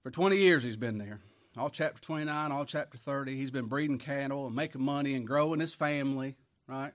for 0.01 0.11
20 0.11 0.37
years, 0.37 0.63
he's 0.63 0.77
been 0.77 0.97
there 0.97 1.19
all 1.57 1.69
chapter 1.69 2.01
29, 2.01 2.51
all 2.51 2.65
chapter 2.65 2.97
30. 2.97 3.35
He's 3.35 3.51
been 3.51 3.65
breeding 3.65 3.97
cattle 3.97 4.45
and 4.45 4.55
making 4.55 4.81
money 4.81 5.15
and 5.15 5.25
growing 5.25 5.59
his 5.59 5.73
family, 5.73 6.35
right? 6.67 6.91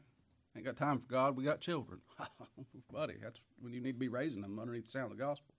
Ain't 0.57 0.65
got 0.65 0.77
time 0.77 0.99
for 0.99 1.07
God. 1.07 1.37
We 1.37 1.45
got 1.45 1.61
children. 1.61 2.01
Buddy, 2.93 3.15
that's 3.23 3.39
when 3.61 3.73
you 3.73 3.81
need 3.81 3.93
to 3.93 3.99
be 3.99 4.09
raising 4.09 4.43
them 4.43 4.59
underneath 4.59 4.87
the 4.87 4.91
sound 4.91 5.13
of 5.13 5.19
the 5.19 5.25
gospel. 5.25 5.55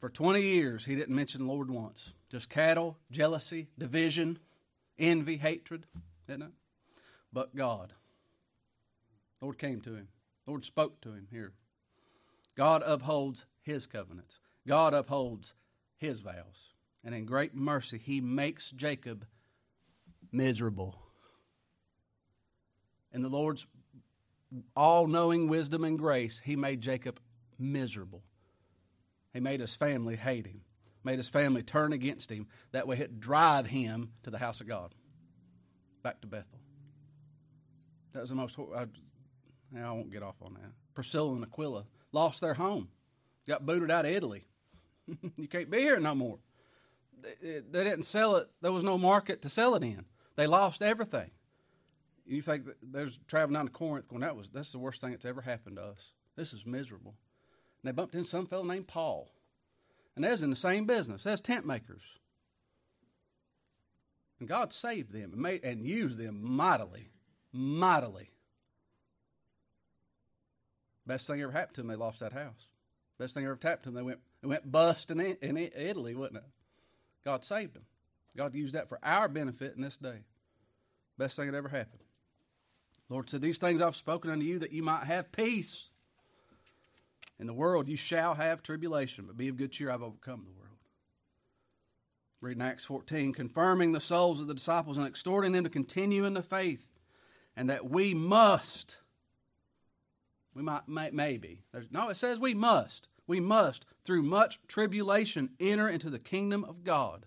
For 0.00 0.08
20 0.08 0.40
years, 0.40 0.84
he 0.84 0.94
didn't 0.94 1.14
mention 1.14 1.46
the 1.46 1.52
Lord 1.52 1.70
once. 1.70 2.12
Just 2.30 2.48
cattle, 2.48 2.98
jealousy, 3.10 3.68
division, 3.78 4.38
envy, 4.98 5.38
hatred, 5.38 5.86
didn't 6.26 6.42
it? 6.42 6.52
But 7.32 7.56
God. 7.56 7.92
Lord 9.40 9.58
came 9.58 9.80
to 9.82 9.94
him. 9.94 10.08
Lord 10.46 10.64
spoke 10.64 11.00
to 11.02 11.10
him 11.10 11.28
here. 11.30 11.52
God 12.56 12.82
upholds 12.86 13.44
his 13.62 13.86
covenants. 13.86 14.40
God 14.66 14.94
upholds 14.94 15.54
his 15.98 16.20
vows. 16.20 16.72
And 17.06 17.14
in 17.14 17.24
great 17.24 17.54
mercy, 17.54 17.98
he 18.04 18.20
makes 18.20 18.72
Jacob 18.72 19.24
miserable. 20.32 20.96
In 23.12 23.22
the 23.22 23.28
Lord's 23.28 23.64
all 24.74 25.06
knowing 25.06 25.46
wisdom 25.46 25.84
and 25.84 25.96
grace, 25.96 26.42
he 26.44 26.56
made 26.56 26.80
Jacob 26.80 27.20
miserable. 27.60 28.24
He 29.32 29.38
made 29.38 29.60
his 29.60 29.72
family 29.72 30.16
hate 30.16 30.48
him, 30.48 30.62
made 31.04 31.18
his 31.18 31.28
family 31.28 31.62
turn 31.62 31.92
against 31.92 32.28
him. 32.28 32.48
That 32.72 32.88
way, 32.88 32.98
it 32.98 33.20
drive 33.20 33.66
him 33.66 34.10
to 34.24 34.30
the 34.30 34.38
house 34.38 34.60
of 34.60 34.66
God, 34.66 34.92
back 36.02 36.20
to 36.22 36.26
Bethel. 36.26 36.58
That 38.14 38.22
was 38.22 38.30
the 38.30 38.36
most. 38.36 38.58
I, 38.58 38.86
I 39.78 39.92
won't 39.92 40.10
get 40.10 40.24
off 40.24 40.42
on 40.42 40.54
that. 40.54 40.72
Priscilla 40.92 41.34
and 41.34 41.44
Aquila 41.44 41.84
lost 42.10 42.40
their 42.40 42.54
home, 42.54 42.88
got 43.46 43.64
booted 43.64 43.92
out 43.92 44.06
of 44.06 44.10
Italy. 44.10 44.44
you 45.36 45.46
can't 45.46 45.70
be 45.70 45.78
here 45.78 46.00
no 46.00 46.16
more. 46.16 46.38
They, 47.20 47.60
didn't 47.84 48.04
sell 48.04 48.36
it. 48.36 48.48
There 48.60 48.72
was 48.72 48.84
no 48.84 48.98
market 48.98 49.42
to 49.42 49.48
sell 49.48 49.74
it 49.74 49.82
in. 49.82 50.04
They 50.36 50.46
lost 50.46 50.82
everything. 50.82 51.30
You 52.26 52.42
think 52.42 52.64
there's 52.82 53.18
traveling 53.26 53.54
down 53.54 53.66
to 53.66 53.72
Corinth 53.72 54.08
going, 54.08 54.20
that 54.20 54.36
was 54.36 54.50
that's 54.50 54.72
the 54.72 54.78
worst 54.78 55.00
thing 55.00 55.12
that's 55.12 55.24
ever 55.24 55.40
happened 55.40 55.76
to 55.76 55.82
us. 55.82 56.12
This 56.36 56.52
is 56.52 56.66
miserable. 56.66 57.14
And 57.82 57.88
they 57.88 57.92
bumped 57.92 58.14
into 58.14 58.28
some 58.28 58.46
fellow 58.46 58.64
named 58.64 58.88
Paul. 58.88 59.30
And 60.14 60.24
they 60.24 60.30
was 60.30 60.42
in 60.42 60.50
the 60.50 60.56
same 60.56 60.86
business. 60.86 61.24
Was 61.24 61.40
tent 61.40 61.66
makers. 61.66 62.02
And 64.38 64.48
God 64.48 64.72
saved 64.72 65.12
them 65.12 65.32
and 65.32 65.40
made 65.40 65.64
and 65.64 65.86
used 65.86 66.18
them 66.18 66.40
mightily. 66.42 67.10
Mightily. 67.52 68.30
Best 71.06 71.26
thing 71.26 71.40
ever 71.40 71.52
happened 71.52 71.76
to 71.76 71.80
them, 71.82 71.88
they 71.88 71.96
lost 71.96 72.20
that 72.20 72.32
house. 72.32 72.66
Best 73.18 73.32
thing 73.34 73.44
ever 73.44 73.58
happened 73.62 73.84
to 73.84 73.90
them, 73.90 73.94
they 73.94 74.02
went 74.02 74.18
they 74.42 74.48
went 74.48 74.70
bust 74.70 75.10
in, 75.10 75.20
in 75.20 75.56
Italy, 75.56 76.14
wasn't 76.14 76.38
it? 76.38 76.44
God 77.26 77.42
saved 77.44 77.74
them. 77.74 77.82
God 78.36 78.54
used 78.54 78.74
that 78.74 78.88
for 78.88 79.00
our 79.02 79.26
benefit 79.28 79.74
in 79.74 79.82
this 79.82 79.96
day. 79.96 80.20
Best 81.18 81.34
thing 81.34 81.50
that 81.50 81.56
ever 81.56 81.68
happened. 81.68 82.04
Lord 83.08 83.28
said, 83.28 83.42
These 83.42 83.58
things 83.58 83.80
I've 83.80 83.96
spoken 83.96 84.30
unto 84.30 84.44
you 84.44 84.60
that 84.60 84.70
you 84.70 84.84
might 84.84 85.04
have 85.04 85.32
peace. 85.32 85.88
In 87.40 87.48
the 87.48 87.52
world 87.52 87.88
you 87.88 87.96
shall 87.96 88.36
have 88.36 88.62
tribulation, 88.62 89.24
but 89.26 89.36
be 89.36 89.48
of 89.48 89.56
good 89.56 89.72
cheer, 89.72 89.90
I've 89.90 90.04
overcome 90.04 90.44
the 90.44 90.52
world. 90.52 90.78
Reading 92.40 92.62
Acts 92.62 92.84
14, 92.84 93.32
confirming 93.32 93.90
the 93.90 94.00
souls 94.00 94.40
of 94.40 94.46
the 94.46 94.54
disciples 94.54 94.96
and 94.96 95.06
exhorting 95.06 95.50
them 95.50 95.64
to 95.64 95.70
continue 95.70 96.24
in 96.24 96.34
the 96.34 96.42
faith, 96.42 96.86
and 97.56 97.68
that 97.68 97.90
we 97.90 98.14
must, 98.14 98.98
we 100.54 100.62
might, 100.62 100.86
may, 100.86 101.10
maybe, 101.10 101.62
no, 101.90 102.08
it 102.08 102.16
says 102.16 102.38
we 102.38 102.54
must, 102.54 103.08
we 103.26 103.40
must, 103.40 103.84
through 104.04 104.22
much 104.22 104.60
tribulation, 104.68 105.50
enter 105.58 105.88
into 105.88 106.10
the 106.10 106.18
kingdom 106.18 106.64
of 106.64 106.84
God. 106.84 107.26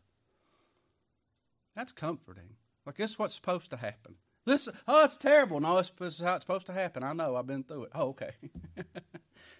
That's 1.75 1.91
comforting. 1.91 2.56
Like, 2.86 2.98
this 2.98 3.12
is 3.12 3.20
what's 3.20 3.36
supposed 3.36 3.70
to 3.72 3.77
happen. 3.77 4.15
This, 4.46 4.68
oh, 4.88 5.06
it's 5.06 5.18
terrible. 5.18 5.60
No, 5.60 5.77
this 5.77 5.91
is 6.00 6.20
how 6.20 6.36
it's 6.36 6.44
supposed 6.44 6.65
to 6.68 6.74
happen. 6.74 7.03
I 7.03 7.13
know. 7.13 7.36
I've 7.36 7.46
been 7.46 7.63
through 7.63 7.84
it. 7.84 7.91
Oh, 7.94 8.10
okay. 8.10 8.32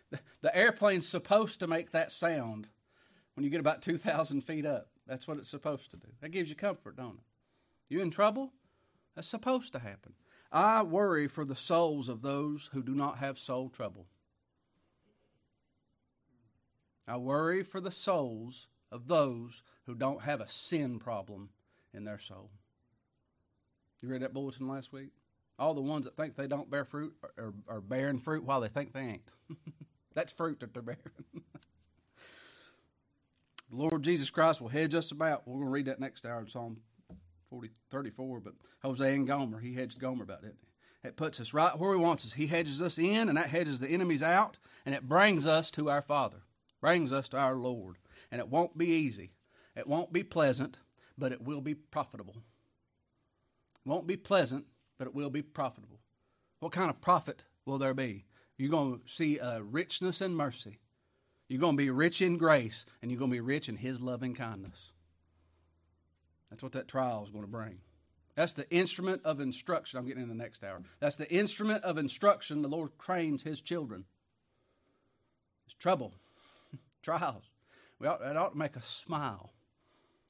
the, 0.10 0.20
the 0.42 0.56
airplane's 0.56 1.08
supposed 1.08 1.60
to 1.60 1.68
make 1.68 1.92
that 1.92 2.12
sound 2.12 2.68
when 3.36 3.44
you 3.44 3.50
get 3.50 3.60
about 3.60 3.82
2,000 3.82 4.42
feet 4.42 4.66
up. 4.66 4.90
That's 5.06 5.28
what 5.28 5.38
it's 5.38 5.50
supposed 5.50 5.92
to 5.92 5.98
do. 5.98 6.08
That 6.22 6.30
gives 6.30 6.50
you 6.50 6.56
comfort, 6.56 6.98
don't 6.98 7.16
it? 7.20 7.24
You 7.90 8.02
in 8.02 8.12
trouble? 8.12 8.52
That's 9.16 9.28
supposed 9.28 9.74
to 9.74 9.80
happen. 9.80 10.14
I 10.52 10.82
worry 10.82 11.28
for 11.28 11.46
the 11.46 11.56
souls 11.56 12.10
of 12.10 12.22
those 12.22 12.70
who 12.74 12.82
do 12.82 12.96
not 12.96 13.18
have 13.20 13.38
soul 13.38 13.70
trouble. 13.70 14.08
I 17.10 17.18
worry 17.18 17.64
for 17.64 17.82
the 17.82 17.92
souls 17.92 18.68
of 18.92 19.08
those 19.08 19.64
who 19.86 19.96
don't 19.96 20.22
have 20.22 20.42
a 20.42 20.48
sin 20.48 21.00
problem 21.00 21.50
in 21.94 22.04
their 22.04 22.20
soul. 22.20 22.52
You 24.02 24.10
read 24.10 24.22
that 24.22 24.34
bulletin 24.34 24.68
last 24.68 24.94
week? 24.94 25.10
All 25.58 25.74
the 25.74 25.82
ones 25.82 26.06
that 26.06 26.16
think 26.16 26.36
they 26.36 26.48
don't 26.48 26.70
bear 26.70 26.86
fruit 26.86 27.14
are, 27.38 27.54
are 27.68 27.82
bearing 27.82 28.20
fruit 28.20 28.46
while 28.46 28.62
they 28.62 28.70
think 28.70 28.94
they 28.94 29.02
ain't. 29.02 29.32
That's 30.14 30.32
fruit 30.32 30.60
that 30.60 30.74
they're 30.74 30.82
bearing. 30.82 31.00
the 31.34 31.42
Lord 33.72 34.04
Jesus 34.04 34.30
Christ 34.30 34.62
will 34.62 34.70
hedge 34.70 34.94
us 34.94 35.12
about. 35.12 35.48
We're 35.48 35.56
going 35.56 35.66
to 35.66 35.72
read 35.72 35.86
that 35.88 36.00
next 36.00 36.26
hour 36.26 36.40
in 36.40 36.48
Psalm 36.48 36.78
40, 37.50 37.70
34. 37.90 38.40
But 38.40 38.54
Hosea 38.84 39.14
and 39.14 39.28
Gomer, 39.28 39.60
he 39.60 39.74
hedged 39.74 40.00
Gomer 40.00 40.24
about 40.24 40.44
it. 40.44 40.56
It 41.04 41.18
puts 41.18 41.40
us 41.40 41.54
right 41.54 41.78
where 41.78 41.94
he 41.94 42.00
wants 42.00 42.26
us. 42.26 42.34
He 42.34 42.48
hedges 42.48 42.82
us 42.82 42.98
in, 42.98 43.30
and 43.30 43.38
that 43.38 43.50
hedges 43.50 43.80
the 43.80 43.88
enemies 43.88 44.22
out, 44.22 44.58
and 44.86 44.94
it 44.94 45.08
brings 45.08 45.46
us 45.46 45.72
to 45.72 45.90
our 45.90 46.02
Father, 46.02 46.42
brings 46.82 47.12
us 47.12 47.30
to 47.30 47.38
our 47.38 47.56
Lord. 47.56 47.98
And 48.32 48.40
it 48.40 48.50
won't 48.50 48.78
be 48.78 48.88
easy. 48.88 49.32
It 49.76 49.88
won't 49.88 50.12
be 50.14 50.24
pleasant, 50.24 50.78
but 51.18 51.32
it 51.32 51.42
will 51.42 51.62
be 51.62 51.76
profitable 51.76 52.36
It 53.86 53.90
won't 53.90 54.08
be 54.08 54.18
pleasant, 54.18 54.66
but 54.98 55.08
it 55.08 55.16
will 55.16 55.30
be 55.30 55.42
profitable. 55.42 56.00
What 56.60 56.72
kind 56.72 56.90
of 56.90 57.02
profit 57.02 57.44
will 57.66 57.78
there 57.78 57.94
be? 57.94 58.26
You're 58.58 58.70
going 58.70 59.00
to 59.00 59.02
see 59.08 59.38
a 59.38 59.62
richness 59.64 60.20
and 60.22 60.36
mercy. 60.36 60.80
You're 61.48 61.62
going 61.62 61.78
to 61.78 61.84
be 61.84 61.90
rich 61.90 62.22
in 62.22 62.38
grace, 62.38 62.86
and 63.02 63.10
you're 63.10 63.18
going 63.18 63.32
to 63.32 63.36
be 63.36 63.42
rich 63.42 63.70
in 63.70 63.78
His 63.78 64.02
loving 64.02 64.36
kindness. 64.36 64.92
That's 66.50 66.62
what 66.62 66.74
that 66.74 66.88
trial 66.88 67.24
is 67.24 67.30
going 67.30 67.46
to 67.46 67.50
bring. 67.50 67.80
That's 68.36 68.54
the 68.54 68.70
instrument 68.70 69.22
of 69.26 69.40
instruction. 69.40 69.98
I'm 69.98 70.06
getting 70.06 70.24
in 70.24 70.30
the 70.30 70.36
next 70.36 70.64
hour. 70.64 70.82
That's 71.00 71.16
the 71.16 71.32
instrument 71.32 71.84
of 71.84 71.98
instruction 71.98 72.62
the 72.62 72.68
Lord 72.68 72.92
trains 73.00 73.44
His 73.44 73.62
children. 73.62 74.06
It's 75.66 75.76
trouble, 75.76 76.14
trials. 77.02 77.44
We 78.00 78.08
ought, 78.08 78.22
that 78.22 78.38
ought 78.38 78.52
to 78.54 78.58
make 78.58 78.78
us 78.78 78.88
smile. 78.88 79.52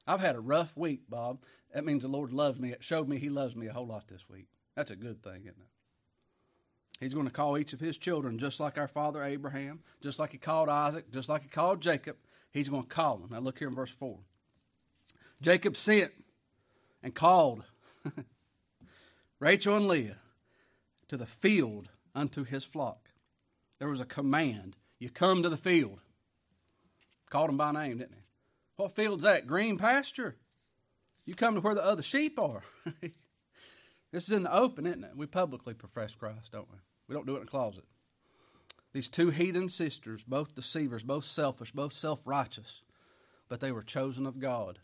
I've 0.06 0.20
had 0.20 0.36
a 0.36 0.40
rough 0.40 0.76
week, 0.76 1.02
Bob. 1.08 1.38
That 1.72 1.84
means 1.84 2.02
the 2.02 2.08
Lord 2.08 2.32
loves 2.32 2.58
me. 2.58 2.72
It 2.72 2.82
showed 2.82 3.08
me 3.08 3.18
He 3.18 3.28
loves 3.28 3.54
me 3.54 3.66
a 3.66 3.72
whole 3.72 3.86
lot 3.86 4.08
this 4.08 4.28
week. 4.28 4.46
That's 4.74 4.90
a 4.90 4.96
good 4.96 5.22
thing, 5.22 5.42
isn't 5.42 5.48
it? 5.48 5.68
He's 7.00 7.14
going 7.14 7.26
to 7.26 7.32
call 7.32 7.56
each 7.56 7.72
of 7.72 7.80
his 7.80 7.96
children 7.96 8.38
just 8.38 8.60
like 8.60 8.76
our 8.76 8.88
father 8.88 9.22
Abraham, 9.24 9.80
just 10.02 10.18
like 10.18 10.32
he 10.32 10.38
called 10.38 10.68
Isaac, 10.68 11.10
just 11.10 11.28
like 11.28 11.42
he 11.42 11.48
called 11.48 11.80
Jacob. 11.80 12.16
He's 12.50 12.68
going 12.68 12.82
to 12.82 12.88
call 12.88 13.16
them. 13.16 13.30
Now 13.30 13.38
look 13.38 13.58
here 13.58 13.68
in 13.68 13.74
verse 13.74 13.90
4. 13.90 14.18
Jacob 15.40 15.76
sent 15.76 16.12
and 17.02 17.14
called 17.14 17.64
Rachel 19.40 19.76
and 19.76 19.88
Leah 19.88 20.18
to 21.08 21.16
the 21.16 21.26
field 21.26 21.88
unto 22.14 22.44
his 22.44 22.64
flock. 22.64 23.08
There 23.78 23.88
was 23.88 24.00
a 24.00 24.04
command. 24.04 24.76
You 24.98 25.08
come 25.08 25.42
to 25.42 25.48
the 25.48 25.56
field. 25.56 26.00
Called 27.30 27.50
him 27.50 27.56
by 27.56 27.72
name, 27.72 27.98
didn't 27.98 28.14
he? 28.14 28.22
What 28.76 28.94
field's 28.94 29.22
that? 29.22 29.46
Green 29.46 29.78
pasture? 29.78 30.36
You 31.24 31.34
come 31.34 31.54
to 31.54 31.60
where 31.60 31.74
the 31.74 31.84
other 31.84 32.02
sheep 32.02 32.38
are. 32.38 32.62
this 34.12 34.24
is 34.24 34.32
in 34.32 34.42
the 34.42 34.54
open, 34.54 34.86
isn't 34.86 35.04
it? 35.04 35.16
We 35.16 35.26
publicly 35.26 35.74
profess 35.74 36.14
Christ, 36.14 36.52
don't 36.52 36.70
we? 36.70 36.78
We 37.08 37.14
don't 37.14 37.26
do 37.26 37.36
it 37.36 37.42
in 37.42 37.44
a 37.44 37.46
closet. 37.46 37.84
These 38.92 39.08
two 39.08 39.30
heathen 39.30 39.68
sisters, 39.68 40.24
both 40.24 40.54
deceivers, 40.56 41.04
both 41.04 41.24
selfish, 41.24 41.72
both 41.72 41.92
self 41.92 42.20
righteous, 42.24 42.82
but 43.48 43.60
they 43.60 43.70
were 43.70 43.82
chosen 43.82 44.26
of 44.26 44.40
God. 44.40 44.80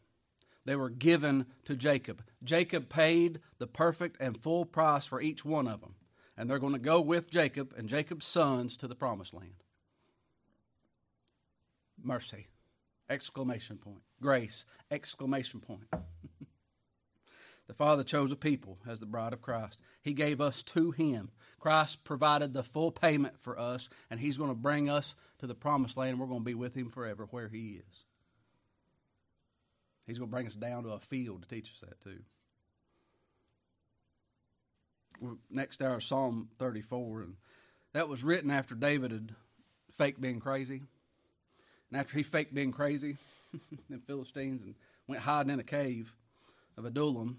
They 0.64 0.76
were 0.76 0.90
given 0.90 1.46
to 1.64 1.76
Jacob. 1.76 2.22
Jacob 2.42 2.88
paid 2.88 3.40
the 3.58 3.66
perfect 3.66 4.16
and 4.20 4.40
full 4.40 4.64
price 4.64 5.06
for 5.06 5.20
each 5.20 5.44
one 5.44 5.66
of 5.66 5.80
them. 5.80 5.94
And 6.36 6.50
they're 6.50 6.58
going 6.58 6.72
to 6.74 6.78
go 6.78 7.00
with 7.00 7.30
Jacob 7.30 7.72
and 7.76 7.88
Jacob's 7.88 8.26
sons 8.26 8.76
to 8.78 8.88
the 8.88 8.94
promised 8.94 9.32
land. 9.32 9.62
Mercy. 12.06 12.46
Exclamation 13.10 13.76
point. 13.76 14.02
Grace. 14.20 14.64
Exclamation 14.90 15.60
point. 15.60 15.88
the 17.66 17.74
Father 17.74 18.04
chose 18.04 18.32
a 18.32 18.36
people 18.36 18.78
as 18.88 19.00
the 19.00 19.06
bride 19.06 19.32
of 19.32 19.42
Christ. 19.42 19.80
He 20.00 20.12
gave 20.12 20.40
us 20.40 20.62
to 20.64 20.92
Him. 20.92 21.30
Christ 21.58 22.04
provided 22.04 22.52
the 22.52 22.62
full 22.62 22.92
payment 22.92 23.34
for 23.42 23.58
us, 23.58 23.88
and 24.08 24.20
He's 24.20 24.38
going 24.38 24.50
to 24.50 24.56
bring 24.56 24.88
us 24.88 25.14
to 25.38 25.46
the 25.46 25.54
promised 25.54 25.96
land. 25.96 26.12
and 26.12 26.20
We're 26.20 26.26
going 26.26 26.40
to 26.40 26.44
be 26.44 26.54
with 26.54 26.74
Him 26.74 26.90
forever 26.90 27.26
where 27.30 27.48
He 27.48 27.80
is. 27.86 28.04
He's 30.06 30.18
going 30.18 30.30
to 30.30 30.34
bring 30.34 30.46
us 30.46 30.54
down 30.54 30.84
to 30.84 30.90
a 30.90 31.00
field 31.00 31.42
to 31.42 31.48
teach 31.48 31.72
us 31.72 31.80
that 31.80 32.00
too. 32.00 32.20
Next 35.50 35.82
hour, 35.82 36.00
Psalm 36.00 36.50
34, 36.58 37.22
and 37.22 37.34
that 37.94 38.08
was 38.08 38.22
written 38.22 38.50
after 38.50 38.74
David 38.74 39.10
had 39.10 39.34
faked 39.96 40.20
being 40.20 40.40
crazy. 40.40 40.82
And 41.90 42.00
after 42.00 42.16
he 42.16 42.22
faked 42.22 42.54
being 42.54 42.72
crazy, 42.72 43.16
the 43.90 43.98
Philistines, 44.06 44.62
and 44.62 44.74
went 45.06 45.22
hiding 45.22 45.52
in 45.52 45.60
a 45.60 45.64
cave 45.64 46.12
of 46.76 46.84
Adullam, 46.84 47.38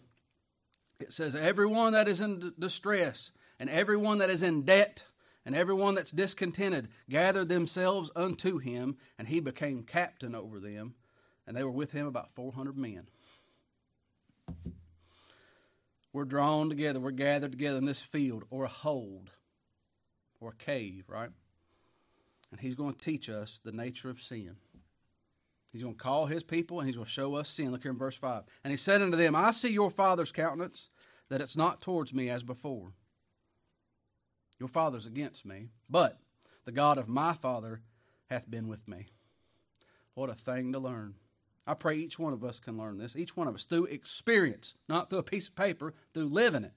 it 0.99 1.13
says, 1.13 1.36
Everyone 1.36 1.93
that 1.93 2.07
is 2.07 2.21
in 2.21 2.53
distress, 2.57 3.31
and 3.60 3.69
everyone 3.69 4.17
that 4.19 4.29
is 4.29 4.43
in 4.43 4.63
debt, 4.63 5.03
and 5.45 5.55
everyone 5.55 5.95
that's 5.95 6.12
discontented 6.12 6.89
gathered 7.10 7.49
themselves 7.49 8.10
unto 8.15 8.57
him, 8.57 8.97
and 9.17 9.27
he 9.27 9.39
became 9.39 9.83
captain 9.83 10.36
over 10.36 10.60
them, 10.60 10.95
and 11.45 11.55
they 11.55 11.63
were 11.63 11.71
with 11.71 11.91
him 11.91 12.07
about 12.07 12.33
400 12.36 12.77
men. 12.77 13.07
We're 16.13 16.25
drawn 16.25 16.69
together, 16.69 16.99
we're 16.99 17.12
gathered 17.12 17.51
together 17.51 17.77
in 17.77 17.86
this 17.86 18.01
field 18.01 18.43
or 18.49 18.63
a 18.63 18.69
hold. 18.69 19.31
or 20.39 20.51
a 20.51 20.63
cave, 20.63 21.05
right? 21.07 21.29
And 22.51 22.62
he's 22.62 22.75
going 22.75 22.93
to 22.93 23.05
teach 23.05 23.29
us 23.29 23.60
the 23.63 23.71
nature 23.71 24.10
of 24.10 24.21
sin. 24.21 24.55
He's 25.71 25.83
going 25.83 25.95
to 25.95 26.01
call 26.01 26.27
his 26.27 26.43
people 26.43 26.79
and 26.79 26.88
he's 26.88 26.95
going 26.95 27.05
to 27.05 27.12
show 27.12 27.36
us 27.36 27.49
sin. 27.49 27.71
Look 27.71 27.83
here 27.83 27.91
in 27.91 27.97
verse 27.97 28.15
5. 28.15 28.43
And 28.63 28.71
he 28.71 28.77
said 28.77 29.01
unto 29.01 29.17
them, 29.17 29.36
I 29.36 29.51
see 29.51 29.69
your 29.69 29.91
father's 29.91 30.31
countenance, 30.31 30.89
that 31.29 31.41
it's 31.41 31.57
not 31.57 31.81
towards 31.81 32.13
me 32.13 32.29
as 32.29 32.43
before. 32.43 32.93
Your 34.60 34.69
father's 34.69 35.05
against 35.05 35.45
me, 35.45 35.69
but 35.89 36.19
the 36.65 36.71
God 36.71 36.97
of 36.97 37.07
my 37.07 37.33
father 37.33 37.81
hath 38.29 38.49
been 38.49 38.67
with 38.67 38.88
me. 38.88 39.07
What 40.15 40.29
a 40.29 40.36
thing 40.36 40.71
to 40.73 40.79
learn. 40.79 41.15
I 41.67 41.73
pray 41.73 41.97
each 41.97 42.17
one 42.17 42.33
of 42.33 42.43
us 42.43 42.60
can 42.60 42.77
learn 42.77 42.97
this, 42.97 43.15
each 43.15 43.36
one 43.36 43.47
of 43.47 43.53
us, 43.53 43.65
through 43.65 43.86
experience, 43.86 44.73
not 44.88 45.10
through 45.10 45.19
a 45.19 45.23
piece 45.23 45.49
of 45.49 45.55
paper, 45.55 45.93
through 46.13 46.29
living 46.29 46.63
it. 46.63 46.73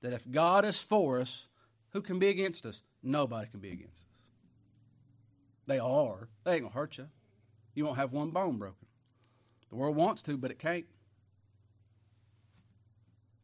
That 0.00 0.12
if 0.12 0.30
God 0.30 0.64
is 0.64 0.78
for 0.78 1.20
us, 1.20 1.48
who 1.92 2.00
can 2.00 2.18
be 2.18 2.28
against 2.28 2.64
us? 2.64 2.82
Nobody 3.02 3.48
can 3.48 3.60
be 3.60 3.72
against 3.72 3.98
us. 3.98 4.09
They 5.70 5.78
are. 5.78 6.26
They 6.42 6.54
ain't 6.54 6.62
going 6.62 6.72
to 6.72 6.78
hurt 6.78 6.98
you. 6.98 7.06
You 7.76 7.84
won't 7.84 7.96
have 7.96 8.12
one 8.12 8.30
bone 8.30 8.56
broken. 8.56 8.88
The 9.68 9.76
world 9.76 9.94
wants 9.94 10.20
to, 10.22 10.36
but 10.36 10.50
it 10.50 10.58
can't. 10.58 10.86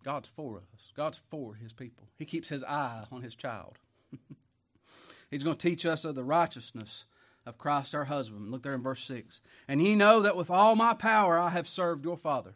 God's 0.02 0.28
for 0.34 0.56
us. 0.56 0.90
God's 0.96 1.20
for 1.30 1.54
his 1.54 1.72
people. 1.72 2.08
He 2.16 2.24
keeps 2.24 2.48
his 2.48 2.64
eye 2.64 3.04
on 3.12 3.22
his 3.22 3.36
child. 3.36 3.78
He's 5.30 5.44
going 5.44 5.56
to 5.56 5.68
teach 5.68 5.86
us 5.86 6.04
of 6.04 6.16
the 6.16 6.24
righteousness 6.24 7.04
of 7.46 7.58
Christ 7.58 7.94
our 7.94 8.06
husband. 8.06 8.50
Look 8.50 8.64
there 8.64 8.74
in 8.74 8.82
verse 8.82 9.04
6. 9.04 9.40
And 9.68 9.80
ye 9.80 9.94
know 9.94 10.18
that 10.18 10.36
with 10.36 10.50
all 10.50 10.74
my 10.74 10.94
power 10.94 11.38
I 11.38 11.50
have 11.50 11.68
served 11.68 12.04
your 12.04 12.16
Father. 12.16 12.54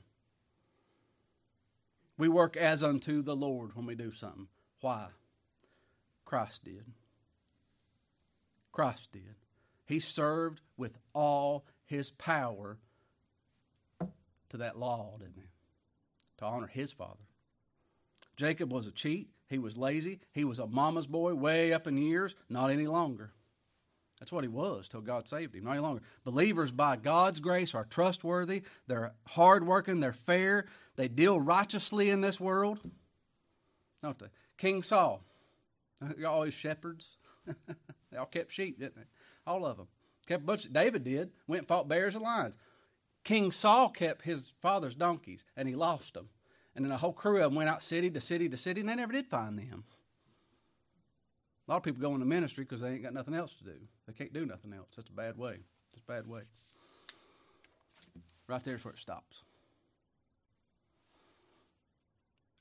We 2.19 2.29
work 2.29 2.57
as 2.57 2.83
unto 2.83 3.23
the 3.23 3.37
Lord 3.37 3.77
when 3.77 3.87
we 3.87 3.95
do 3.95 4.11
something. 4.11 4.49
Why? 4.81 5.11
Christ 6.25 6.65
did. 6.65 6.87
Christ 8.73 9.11
did. 9.13 9.37
He 9.91 9.99
served 9.99 10.61
with 10.77 10.97
all 11.15 11.67
his 11.85 12.13
power 12.13 12.79
to 14.51 14.57
that 14.57 14.79
law, 14.79 15.17
didn't 15.19 15.35
he? 15.35 15.49
To 16.39 16.45
honor 16.45 16.69
his 16.69 16.93
father. 16.93 17.25
Jacob 18.37 18.73
was 18.73 18.87
a 18.87 18.93
cheat. 18.93 19.31
He 19.49 19.59
was 19.59 19.77
lazy. 19.77 20.21
He 20.33 20.45
was 20.45 20.61
a 20.61 20.67
mama's 20.69 21.09
boy 21.09 21.35
way 21.35 21.73
up 21.73 21.89
in 21.89 21.97
years. 21.97 22.37
Not 22.49 22.71
any 22.71 22.87
longer. 22.87 23.33
That's 24.21 24.31
what 24.31 24.45
he 24.45 24.49
was 24.49 24.87
till 24.87 25.01
God 25.01 25.27
saved 25.27 25.57
him. 25.57 25.65
Not 25.65 25.73
any 25.73 25.81
longer. 25.81 26.03
Believers, 26.23 26.71
by 26.71 26.95
God's 26.95 27.41
grace, 27.41 27.75
are 27.75 27.85
trustworthy. 27.85 28.63
They're 28.87 29.15
hardworking. 29.27 29.99
They're 29.99 30.13
fair. 30.13 30.67
They 30.95 31.09
deal 31.09 31.41
righteously 31.41 32.11
in 32.11 32.21
this 32.21 32.39
world. 32.39 32.79
Don't 34.05 34.19
they? 34.21 34.27
King 34.57 34.85
Saul. 34.85 35.25
Y'all 36.17 36.35
always 36.35 36.55
shepherds. 36.55 37.09
they 38.13 38.17
all 38.17 38.27
kept 38.27 38.53
sheep, 38.53 38.79
didn't 38.79 38.95
they? 38.95 39.03
All 39.51 39.67
of 39.67 39.79
them. 39.79 39.89
Kept 40.29 40.47
bunch. 40.47 40.73
David 40.73 41.03
did. 41.03 41.31
Went 41.49 41.67
fought 41.67 41.89
bears 41.89 42.15
and 42.15 42.23
lions. 42.23 42.57
King 43.25 43.51
Saul 43.51 43.89
kept 43.89 44.23
his 44.23 44.53
father's 44.63 44.95
donkeys, 44.95 45.45
and 45.57 45.69
he 45.69 45.75
lost 45.75 46.15
them. 46.15 46.29
And 46.77 46.85
then 46.85 46.93
a 46.93 46.97
whole 46.97 47.13
crew 47.13 47.39
of 47.39 47.51
them 47.51 47.57
went 47.57 47.69
out 47.69 47.83
city 47.83 48.11
to 48.11 48.21
city 48.21 48.49
to 48.49 48.57
city, 48.57 48.81
and 48.81 48.89
they 48.89 48.95
never 48.95 49.13
did 49.13 49.27
find 49.27 49.59
them. 49.59 49.85
A 51.67 51.71
lot 51.71 51.79
of 51.79 51.83
people 51.83 52.01
go 52.01 52.15
into 52.15 52.27
ministry 52.27 52.65
because 52.65 52.81
they 52.81 52.91
ain't 52.91 53.03
got 53.03 53.13
nothing 53.13 53.35
else 53.35 53.55
to 53.55 53.65
do. 53.65 53.77
They 54.07 54.13
can't 54.13 54.33
do 54.33 54.47
nothing 54.47 54.73
else. 54.73 54.89
That's 54.97 55.09
a 55.09 55.13
bad 55.13 55.37
way. 55.37 55.59
It's 55.93 56.03
a 56.03 56.13
bad 56.13 56.29
way. 56.29 56.43
Right 58.47 58.63
there's 58.65 58.85
where 58.85 58.95
it 58.95 59.01
stops. 59.01 59.43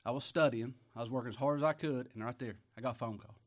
I 0.04 0.10
was 0.10 0.24
studying. 0.24 0.74
I 0.96 1.00
was 1.00 1.10
working 1.10 1.30
as 1.30 1.36
hard 1.36 1.58
as 1.58 1.64
I 1.64 1.72
could, 1.72 2.08
and 2.14 2.24
right 2.24 2.38
there, 2.38 2.56
I 2.76 2.80
got 2.80 2.96
a 2.96 2.98
phone 2.98 3.18
call. 3.18 3.39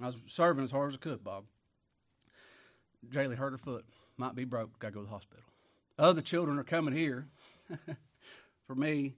I 0.00 0.06
was 0.06 0.16
serving 0.26 0.64
as 0.64 0.70
hard 0.70 0.92
as 0.92 0.96
I 0.96 0.98
could, 0.98 1.24
Bob. 1.24 1.44
Jaylee 3.10 3.36
hurt 3.36 3.52
her 3.52 3.58
foot. 3.58 3.84
Might 4.16 4.34
be 4.34 4.44
broke. 4.44 4.78
Got 4.78 4.88
to 4.88 4.94
go 4.94 5.00
to 5.00 5.06
the 5.06 5.12
hospital. 5.12 5.42
Other 5.98 6.20
children 6.20 6.58
are 6.58 6.64
coming 6.64 6.94
here 6.94 7.28
for 8.66 8.74
me 8.74 9.14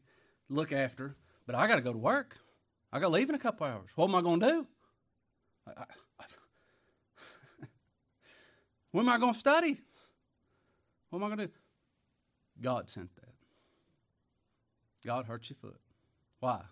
to 0.49 0.55
look 0.55 0.73
after, 0.73 1.17
but 1.47 1.55
I 1.55 1.67
got 1.67 1.77
to 1.77 1.83
go 1.83 1.93
to 1.93 1.99
work. 1.99 2.37
I 2.93 2.99
got 2.99 3.07
to 3.07 3.13
leave 3.13 3.29
in 3.29 3.35
a 3.35 3.41
couple 3.41 3.67
hours. 3.67 3.91
What 3.97 4.09
am 4.09 4.15
I 4.15 4.23
going 4.23 4.41
to 4.41 4.47
do? 4.47 4.67
When 8.91 9.07
am 9.07 9.13
I 9.13 9.19
going 9.19 9.35
to 9.35 9.39
study? 9.39 9.81
What 11.11 11.19
am 11.19 11.25
I 11.25 11.27
going 11.29 11.39
to 11.39 11.47
do? 11.49 11.53
God 12.61 12.89
sent 12.89 13.15
that. 13.17 13.35
God 15.05 15.27
hurt 15.27 15.49
your 15.49 15.57
foot. 15.61 15.81
Why? 16.41 16.63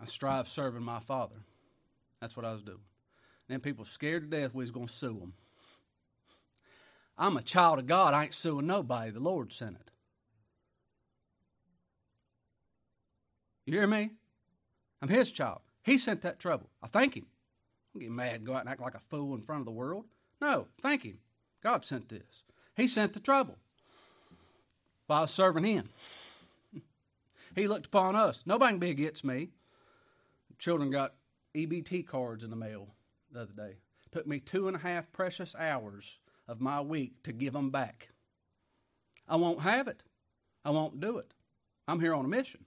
I 0.00 0.06
strive 0.06 0.48
serving 0.48 0.82
my 0.82 1.00
Father. 1.00 1.36
That's 2.20 2.36
what 2.36 2.44
I 2.44 2.52
was 2.52 2.62
doing. 2.62 2.78
And 3.48 3.54
then 3.54 3.60
people 3.60 3.84
scared 3.84 4.30
to 4.30 4.40
death 4.40 4.54
we 4.54 4.62
was 4.62 4.70
going 4.70 4.88
to 4.88 4.92
sue 4.92 5.18
them. 5.18 5.32
I'm 7.16 7.36
a 7.36 7.42
child 7.42 7.78
of 7.78 7.86
God. 7.86 8.14
I 8.14 8.24
ain't 8.24 8.34
suing 8.34 8.66
nobody. 8.66 9.10
The 9.10 9.20
Lord 9.20 9.52
sent 9.52 9.76
it. 9.76 9.90
You 13.66 13.74
hear 13.74 13.86
me? 13.86 14.10
I'm 15.02 15.08
His 15.08 15.30
child. 15.30 15.60
He 15.82 15.98
sent 15.98 16.22
that 16.22 16.38
trouble. 16.38 16.70
I 16.82 16.86
thank 16.86 17.16
Him. 17.16 17.26
I'm 17.94 18.00
getting 18.00 18.16
mad 18.16 18.36
and 18.36 18.46
go 18.46 18.54
out 18.54 18.60
and 18.60 18.68
act 18.68 18.80
like 18.80 18.94
a 18.94 19.00
fool 19.00 19.34
in 19.34 19.42
front 19.42 19.60
of 19.60 19.66
the 19.66 19.72
world. 19.72 20.06
No, 20.40 20.66
thank 20.82 21.02
Him. 21.02 21.18
God 21.62 21.84
sent 21.84 22.08
this. 22.08 22.42
He 22.74 22.88
sent 22.88 23.12
the 23.12 23.20
trouble. 23.20 23.58
Was 25.08 25.30
serving 25.30 25.64
Him. 25.64 25.88
he 27.54 27.66
looked 27.66 27.86
upon 27.86 28.16
us. 28.16 28.40
Nobody 28.46 28.72
can 28.72 28.80
be 28.80 28.90
against 28.90 29.24
me. 29.24 29.50
Children 30.58 30.90
got 30.90 31.14
EBT 31.54 32.06
cards 32.06 32.44
in 32.44 32.50
the 32.50 32.56
mail 32.56 32.88
the 33.32 33.42
other 33.42 33.52
day. 33.52 33.76
Took 34.12 34.26
me 34.26 34.40
two 34.40 34.66
and 34.66 34.76
a 34.76 34.80
half 34.80 35.12
precious 35.12 35.54
hours 35.58 36.18
of 36.48 36.60
my 36.60 36.80
week 36.80 37.22
to 37.22 37.32
give 37.32 37.52
them 37.52 37.70
back. 37.70 38.10
I 39.28 39.36
won't 39.36 39.60
have 39.60 39.86
it. 39.86 40.02
I 40.64 40.70
won't 40.70 41.00
do 41.00 41.18
it. 41.18 41.32
I'm 41.86 42.00
here 42.00 42.14
on 42.14 42.24
a 42.24 42.28
mission. 42.28 42.66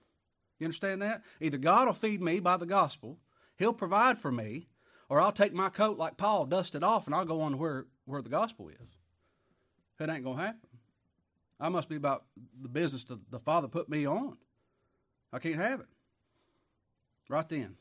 You 0.58 0.66
understand 0.66 1.02
that? 1.02 1.22
Either 1.40 1.58
God 1.58 1.86
will 1.86 1.94
feed 1.94 2.22
me 2.22 2.40
by 2.40 2.56
the 2.56 2.66
gospel, 2.66 3.18
He'll 3.56 3.72
provide 3.72 4.18
for 4.18 4.32
me, 4.32 4.68
or 5.08 5.20
I'll 5.20 5.32
take 5.32 5.52
my 5.52 5.68
coat 5.68 5.98
like 5.98 6.16
Paul, 6.16 6.46
dust 6.46 6.74
it 6.74 6.82
off, 6.82 7.06
and 7.06 7.14
I'll 7.14 7.24
go 7.24 7.40
on 7.40 7.52
to 7.52 7.56
where, 7.58 7.86
where 8.04 8.22
the 8.22 8.28
gospel 8.28 8.68
is. 8.68 8.96
It 10.00 10.10
ain't 10.10 10.24
going 10.24 10.38
to 10.38 10.44
happen. 10.44 10.68
I 11.60 11.68
must 11.68 11.88
be 11.88 11.96
about 11.96 12.24
the 12.60 12.68
business 12.68 13.04
that 13.04 13.30
the 13.30 13.38
Father 13.38 13.68
put 13.68 13.88
me 13.88 14.06
on. 14.06 14.38
I 15.32 15.38
can't 15.38 15.56
have 15.56 15.80
it. 15.80 15.86
Right 17.28 17.48
then. 17.48 17.76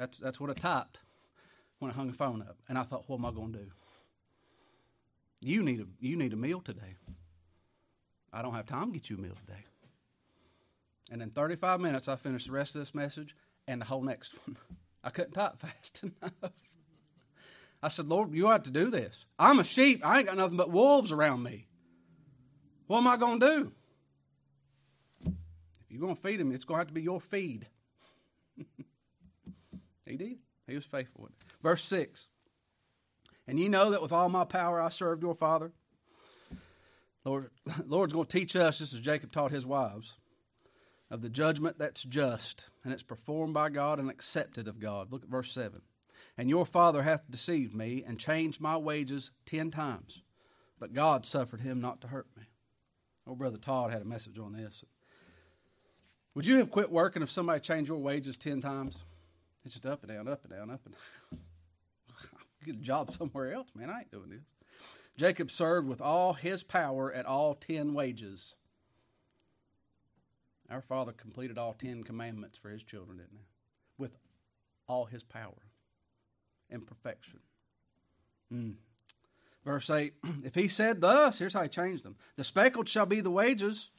That's, 0.00 0.16
that's 0.16 0.40
what 0.40 0.48
I 0.48 0.54
typed 0.54 0.96
when 1.78 1.90
I 1.90 1.94
hung 1.94 2.06
the 2.06 2.14
phone 2.14 2.40
up. 2.40 2.56
And 2.70 2.78
I 2.78 2.84
thought, 2.84 3.04
what 3.06 3.18
am 3.18 3.26
I 3.26 3.32
going 3.32 3.52
to 3.52 3.58
do? 3.58 3.66
You 5.42 5.62
need, 5.62 5.80
a, 5.80 5.84
you 6.00 6.16
need 6.16 6.32
a 6.32 6.36
meal 6.36 6.62
today. 6.62 6.96
I 8.32 8.40
don't 8.40 8.54
have 8.54 8.64
time 8.64 8.86
to 8.86 8.98
get 8.98 9.10
you 9.10 9.18
a 9.18 9.20
meal 9.20 9.34
today. 9.46 9.60
And 11.10 11.20
in 11.20 11.28
35 11.28 11.80
minutes, 11.80 12.08
I 12.08 12.16
finished 12.16 12.46
the 12.46 12.52
rest 12.52 12.74
of 12.74 12.80
this 12.80 12.94
message 12.94 13.36
and 13.68 13.82
the 13.82 13.84
whole 13.84 14.00
next 14.00 14.32
one. 14.46 14.56
I 15.04 15.10
couldn't 15.10 15.32
type 15.32 15.60
fast 15.60 16.02
enough. 16.02 16.52
I 17.82 17.88
said, 17.88 18.08
Lord, 18.08 18.32
you 18.32 18.48
have 18.48 18.62
to 18.62 18.70
do 18.70 18.90
this. 18.90 19.26
I'm 19.38 19.58
a 19.58 19.64
sheep. 19.64 20.00
I 20.02 20.18
ain't 20.18 20.28
got 20.28 20.38
nothing 20.38 20.56
but 20.56 20.70
wolves 20.70 21.12
around 21.12 21.42
me. 21.42 21.66
What 22.86 22.98
am 22.98 23.06
I 23.06 23.18
going 23.18 23.38
to 23.40 23.46
do? 23.46 23.72
If 25.26 25.90
you're 25.90 26.00
going 26.00 26.16
to 26.16 26.22
feed 26.22 26.40
them, 26.40 26.52
it's 26.52 26.64
going 26.64 26.78
to 26.78 26.80
have 26.80 26.88
to 26.88 26.94
be 26.94 27.02
your 27.02 27.20
feed. 27.20 27.66
He 30.10 30.16
did. 30.16 30.38
He 30.66 30.74
was 30.74 30.84
faithful. 30.84 31.28
Verse 31.62 31.84
6 31.84 32.26
And 33.46 33.58
ye 33.58 33.68
know 33.68 33.90
that 33.90 34.02
with 34.02 34.12
all 34.12 34.28
my 34.28 34.44
power 34.44 34.80
I 34.80 34.88
served 34.88 35.22
your 35.22 35.34
father. 35.34 35.72
Lord, 37.24 37.50
Lord's 37.86 38.12
going 38.12 38.26
to 38.26 38.38
teach 38.38 38.56
us, 38.56 38.78
just 38.78 38.94
as 38.94 39.00
Jacob 39.00 39.30
taught 39.30 39.52
his 39.52 39.66
wives, 39.66 40.14
of 41.10 41.22
the 41.22 41.28
judgment 41.28 41.78
that's 41.78 42.02
just, 42.02 42.64
and 42.84 42.92
it's 42.92 43.02
performed 43.02 43.54
by 43.54 43.68
God 43.68 43.98
and 43.98 44.08
accepted 44.08 44.68
of 44.68 44.80
God. 44.80 45.12
Look 45.12 45.22
at 45.22 45.28
verse 45.28 45.52
7. 45.52 45.82
And 46.38 46.48
your 46.48 46.64
father 46.64 47.02
hath 47.02 47.30
deceived 47.30 47.74
me 47.74 48.04
and 48.06 48.18
changed 48.18 48.60
my 48.60 48.76
wages 48.76 49.30
ten 49.44 49.70
times, 49.70 50.22
but 50.78 50.94
God 50.94 51.26
suffered 51.26 51.60
him 51.60 51.80
not 51.80 52.00
to 52.00 52.08
hurt 52.08 52.28
me. 52.36 52.44
Oh, 53.26 53.34
Brother 53.34 53.58
Todd 53.58 53.92
had 53.92 54.02
a 54.02 54.06
message 54.06 54.38
on 54.38 54.52
this. 54.52 54.84
Would 56.34 56.46
you 56.46 56.56
have 56.56 56.70
quit 56.70 56.90
working 56.90 57.22
if 57.22 57.30
somebody 57.30 57.60
changed 57.60 57.88
your 57.88 57.98
wages 57.98 58.38
ten 58.38 58.60
times? 58.60 59.04
It's 59.64 59.74
just 59.74 59.86
up 59.86 60.02
and 60.02 60.12
down, 60.12 60.28
up 60.28 60.44
and 60.44 60.52
down, 60.52 60.70
up 60.70 60.80
and 60.84 60.94
down. 60.94 61.40
Get 62.64 62.76
a 62.76 62.78
job 62.78 63.12
somewhere 63.12 63.52
else, 63.52 63.68
man. 63.74 63.90
I 63.90 64.00
ain't 64.00 64.10
doing 64.10 64.30
this. 64.30 64.44
Jacob 65.16 65.50
served 65.50 65.88
with 65.88 66.00
all 66.00 66.32
his 66.32 66.62
power 66.62 67.12
at 67.12 67.26
all 67.26 67.54
ten 67.54 67.92
wages. 67.94 68.54
Our 70.70 70.82
Father 70.82 71.12
completed 71.12 71.58
all 71.58 71.74
ten 71.74 72.04
commandments 72.04 72.56
for 72.56 72.70
his 72.70 72.82
children, 72.82 73.18
didn't 73.18 73.38
he? 73.38 73.44
With 73.98 74.12
all 74.86 75.06
his 75.06 75.22
power 75.22 75.70
and 76.70 76.86
perfection. 76.86 77.40
Mm. 78.52 78.74
Verse 79.64 79.90
8 79.90 80.14
If 80.44 80.54
he 80.54 80.68
said 80.68 81.00
thus, 81.00 81.38
here's 81.38 81.54
how 81.54 81.62
he 81.62 81.68
changed 81.68 82.04
them 82.04 82.16
the 82.36 82.44
speckled 82.44 82.88
shall 82.88 83.06
be 83.06 83.20
the 83.20 83.30
wages, 83.30 83.90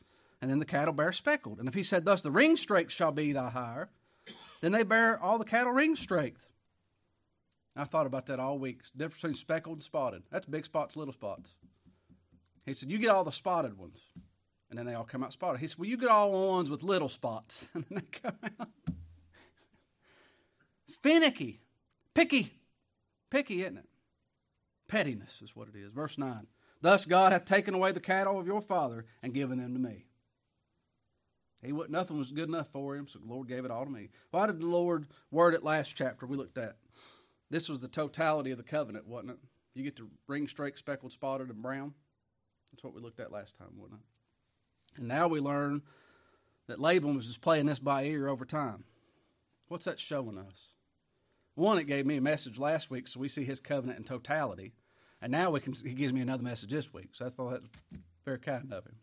and 0.42 0.50
then 0.50 0.60
the 0.60 0.66
cattle 0.66 0.94
bear 0.94 1.12
speckled. 1.12 1.60
And 1.60 1.68
if 1.68 1.74
he 1.74 1.84
said 1.84 2.06
thus, 2.06 2.22
the 2.22 2.32
ring 2.32 2.56
ringstrakes 2.56 2.92
shall 2.92 3.12
be 3.12 3.32
thy 3.32 3.50
hire, 3.50 3.90
Then 4.62 4.72
they 4.72 4.84
bear 4.84 5.20
all 5.20 5.38
the 5.38 5.46
cattle 5.46 5.74
ring 5.74 5.96
strength. 5.96 6.46
I 7.76 7.86
thought 7.86 8.06
about 8.06 8.28
that 8.28 8.40
all 8.40 8.60
week. 8.60 8.82
Difference 8.96 9.22
between 9.22 9.36
speckled 9.36 9.78
and 9.78 9.84
spotted. 9.84 10.24
That's 10.32 10.46
big 10.46 10.66
spots, 10.66 10.96
little 10.96 11.14
spots. 11.14 11.56
He 12.66 12.74
said, 12.74 12.92
You 12.92 13.00
get 13.00 13.10
all 13.10 13.24
the 13.24 13.32
spotted 13.32 13.78
ones. 13.78 14.02
And 14.70 14.78
then 14.78 14.86
they 14.86 14.94
all 14.94 15.04
come 15.04 15.24
out 15.24 15.34
spotted. 15.34 15.60
He 15.60 15.68
said, 15.68 15.80
Well, 15.80 15.90
you 15.90 15.98
get 15.98 16.10
all 16.10 16.32
the 16.32 16.38
ones 16.38 16.70
with 16.70 16.84
little 16.84 17.10
spots. 17.10 17.66
And 17.76 17.86
then 17.90 18.04
they 18.04 18.20
come 18.20 18.38
out. 18.60 18.70
Finicky, 21.02 21.62
picky, 22.14 22.54
picky, 23.32 23.64
isn't 23.64 23.78
it? 23.78 23.90
Pettiness 24.88 25.42
is 25.42 25.56
what 25.56 25.68
it 25.68 25.76
is. 25.76 25.92
Verse 25.92 26.18
9. 26.18 26.48
Thus 26.82 27.06
God 27.06 27.32
hath 27.32 27.46
taken 27.46 27.74
away 27.74 27.92
the 27.92 28.00
cattle 28.00 28.40
of 28.40 28.46
your 28.46 28.62
father 28.62 29.06
and 29.24 29.34
given 29.34 29.60
them 29.60 29.74
to 29.74 29.80
me. 29.80 30.06
He 31.64 31.72
what 31.72 31.92
nothing 31.92 32.18
was 32.18 32.32
good 32.32 32.50
enough 32.50 32.70
for 32.70 32.96
him, 32.96 33.08
so 33.08 33.20
the 33.20 33.32
Lord 33.32 33.48
gave 33.48 33.66
it 33.66 33.72
all 33.72 33.86
to 33.86 33.92
me. 33.92 34.10
Why 34.32 34.48
did 34.48 34.60
the 34.60 34.66
Lord 34.66 35.06
word 35.30 35.54
it 35.54 35.64
last 35.64 35.96
chapter 35.96 36.26
we 36.26 36.38
looked 36.38 36.58
at? 36.58 36.76
This 37.50 37.70
was 37.70 37.80
the 37.80 37.88
totality 37.88 38.52
of 38.52 38.58
the 38.58 38.64
covenant, 38.64 39.08
wasn't 39.08 39.32
it? 39.32 39.38
You 39.76 39.84
get 39.84 39.96
to 39.98 40.10
ring 40.28 40.48
straight, 40.48 40.78
speckled, 40.78 41.12
spotted, 41.12 41.50
and 41.50 41.62
brown. 41.62 41.94
That's 42.72 42.84
what 42.84 42.94
we 42.94 43.02
looked 43.02 43.20
at 43.20 43.32
last 43.32 43.58
time, 43.58 43.74
wasn't 43.78 44.00
it? 44.00 45.00
And 45.00 45.08
now 45.08 45.28
we 45.28 45.40
learn 45.40 45.82
that 46.68 46.80
Laban 46.80 47.16
was 47.16 47.28
just 47.28 47.42
playing 47.42 47.68
this 47.68 47.80
by 47.80 48.04
ear 48.06 48.28
over 48.28 48.46
time. 48.46 48.86
What's 49.68 49.86
that 49.86 50.00
showing 50.00 50.38
us? 50.38 50.70
One, 51.56 51.78
it 51.78 51.86
gave 51.86 52.06
me 52.06 52.18
a 52.18 52.22
message 52.22 52.58
last 52.58 52.90
week, 52.90 53.08
so 53.08 53.20
we 53.20 53.30
see 53.30 53.44
his 53.44 53.60
covenant 53.60 54.00
in 54.00 54.06
totality. 54.06 54.74
And 55.22 55.32
now 55.32 55.52
we 55.52 55.60
can, 55.60 55.74
he 55.74 55.94
gives 55.94 56.14
me 56.14 56.22
another 56.22 56.44
message 56.44 56.72
this 56.72 56.94
week. 56.94 57.10
So 57.14 57.26
I 57.26 57.30
thought 57.30 57.52
that 57.52 57.62
was 57.62 57.72
very 58.26 58.40
kind 58.40 58.72
of 58.74 58.86
him. 58.86 58.96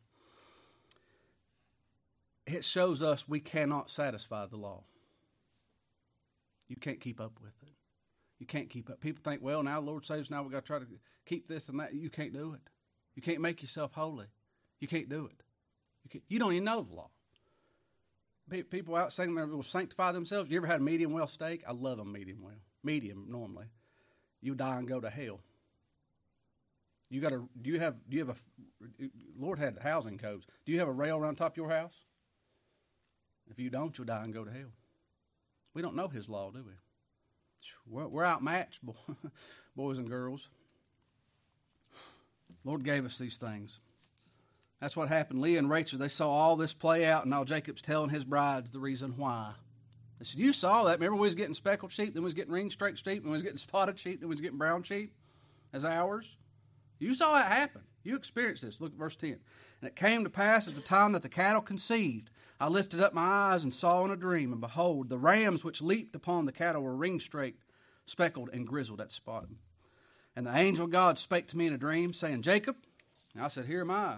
It 2.48 2.64
shows 2.64 3.02
us 3.02 3.28
we 3.28 3.40
cannot 3.40 3.90
satisfy 3.90 4.46
the 4.46 4.56
law. 4.56 4.84
You 6.66 6.76
can't 6.76 7.00
keep 7.00 7.20
up 7.20 7.32
with 7.42 7.52
it. 7.62 7.74
You 8.38 8.46
can't 8.46 8.70
keep 8.70 8.88
up. 8.88 9.00
People 9.00 9.22
think, 9.22 9.42
well, 9.42 9.62
now 9.62 9.80
the 9.80 9.86
Lord 9.86 10.06
saves, 10.06 10.30
now 10.30 10.42
we've 10.42 10.52
got 10.52 10.60
to 10.60 10.66
try 10.66 10.78
to 10.78 10.86
keep 11.26 11.46
this 11.48 11.68
and 11.68 11.78
that. 11.80 11.94
You 11.94 12.08
can't 12.08 12.32
do 12.32 12.54
it. 12.54 12.70
You 13.14 13.22
can't 13.22 13.40
make 13.40 13.60
yourself 13.60 13.92
holy. 13.92 14.26
You 14.80 14.88
can't 14.88 15.08
do 15.08 15.26
it. 15.26 15.42
You, 16.04 16.10
can't, 16.10 16.24
you 16.28 16.38
don't 16.38 16.52
even 16.52 16.64
know 16.64 16.82
the 16.82 16.94
law. 16.94 17.10
People 18.70 18.96
out 18.96 19.12
saying 19.12 19.34
they 19.34 19.44
will 19.44 19.62
sanctify 19.62 20.12
themselves. 20.12 20.50
You 20.50 20.56
ever 20.56 20.66
had 20.66 20.80
a 20.80 20.84
medium 20.84 21.12
well 21.12 21.26
steak? 21.26 21.64
I 21.68 21.72
love 21.72 21.98
a 21.98 22.04
medium 22.04 22.42
well. 22.42 22.54
Medium 22.82 23.26
normally. 23.28 23.66
You 24.40 24.54
die 24.54 24.78
and 24.78 24.88
go 24.88 25.00
to 25.00 25.10
hell. 25.10 25.40
You 27.10 27.20
got 27.20 27.32
a 27.32 27.42
do 27.60 27.70
you 27.70 27.80
have 27.80 27.96
do 28.08 28.16
you 28.16 28.24
have 28.24 28.36
a 28.36 29.08
Lord 29.38 29.58
had 29.58 29.78
housing 29.82 30.16
codes. 30.16 30.46
Do 30.64 30.72
you 30.72 30.78
have 30.78 30.88
a 30.88 30.92
rail 30.92 31.18
around 31.18 31.36
top 31.36 31.52
of 31.52 31.56
your 31.58 31.68
house? 31.70 31.94
If 33.50 33.58
you 33.58 33.70
don't, 33.70 33.96
you'll 33.96 34.06
die 34.06 34.24
and 34.24 34.34
go 34.34 34.44
to 34.44 34.50
hell. 34.50 34.72
We 35.74 35.82
don't 35.82 35.96
know 35.96 36.08
His 36.08 36.28
law, 36.28 36.50
do 36.50 36.64
we? 36.64 36.72
We're, 37.90 38.24
outmatched, 38.24 38.80
boys 39.76 39.98
and 39.98 40.08
girls. 40.08 40.48
Lord 42.64 42.84
gave 42.84 43.04
us 43.04 43.18
these 43.18 43.36
things. 43.36 43.80
That's 44.80 44.96
what 44.96 45.08
happened. 45.08 45.40
Leah 45.40 45.58
and 45.58 45.70
Rachel, 45.70 45.98
they 45.98 46.08
saw 46.08 46.30
all 46.30 46.56
this 46.56 46.74
play 46.74 47.04
out, 47.04 47.22
and 47.22 47.30
now 47.30 47.44
Jacob's 47.44 47.82
telling 47.82 48.10
his 48.10 48.24
brides 48.24 48.70
the 48.70 48.78
reason 48.78 49.14
why. 49.16 49.52
They 50.18 50.24
said, 50.24 50.38
You 50.38 50.52
saw 50.52 50.84
that. 50.84 50.98
Remember, 50.98 51.16
we 51.16 51.26
was 51.26 51.34
getting 51.34 51.54
speckled 51.54 51.92
sheep, 51.92 52.14
then 52.14 52.22
we 52.22 52.26
was 52.26 52.34
getting 52.34 52.52
ring 52.52 52.70
straight 52.70 52.98
sheep, 52.98 53.22
then 53.22 53.30
we 53.30 53.36
was 53.36 53.42
getting 53.42 53.58
spotted 53.58 53.98
sheep, 53.98 54.20
then 54.20 54.28
we 54.28 54.34
was 54.34 54.40
getting 54.40 54.58
brown 54.58 54.82
sheep 54.82 55.12
as 55.72 55.84
ours. 55.84 56.36
You 56.98 57.14
saw 57.14 57.38
it 57.38 57.46
happen. 57.46 57.82
You 58.02 58.16
experienced 58.16 58.62
this. 58.62 58.80
Look 58.80 58.92
at 58.92 58.98
verse 58.98 59.16
10. 59.16 59.38
And 59.80 59.88
it 59.88 59.96
came 59.96 60.24
to 60.24 60.30
pass 60.30 60.66
at 60.66 60.74
the 60.74 60.80
time 60.80 61.12
that 61.12 61.22
the 61.22 61.28
cattle 61.28 61.60
conceived, 61.60 62.30
I 62.60 62.68
lifted 62.68 63.00
up 63.00 63.14
my 63.14 63.22
eyes 63.22 63.62
and 63.62 63.72
saw 63.72 64.04
in 64.04 64.10
a 64.10 64.16
dream, 64.16 64.52
and 64.52 64.60
behold, 64.60 65.08
the 65.08 65.18
rams 65.18 65.62
which 65.62 65.80
leaped 65.80 66.16
upon 66.16 66.44
the 66.44 66.52
cattle 66.52 66.82
were 66.82 66.96
ring 66.96 67.20
straight, 67.20 67.56
speckled, 68.04 68.50
and 68.52 68.66
grizzled 68.66 69.00
at 69.00 69.12
spotted. 69.12 69.56
And 70.34 70.46
the 70.46 70.56
angel 70.56 70.86
of 70.86 70.90
God 70.90 71.18
spake 71.18 71.48
to 71.48 71.56
me 71.56 71.66
in 71.66 71.72
a 71.72 71.78
dream, 71.78 72.12
saying, 72.12 72.42
Jacob. 72.42 72.76
And 73.34 73.42
I 73.42 73.48
said, 73.48 73.66
Here 73.66 73.82
am 73.82 73.90
I. 73.90 74.16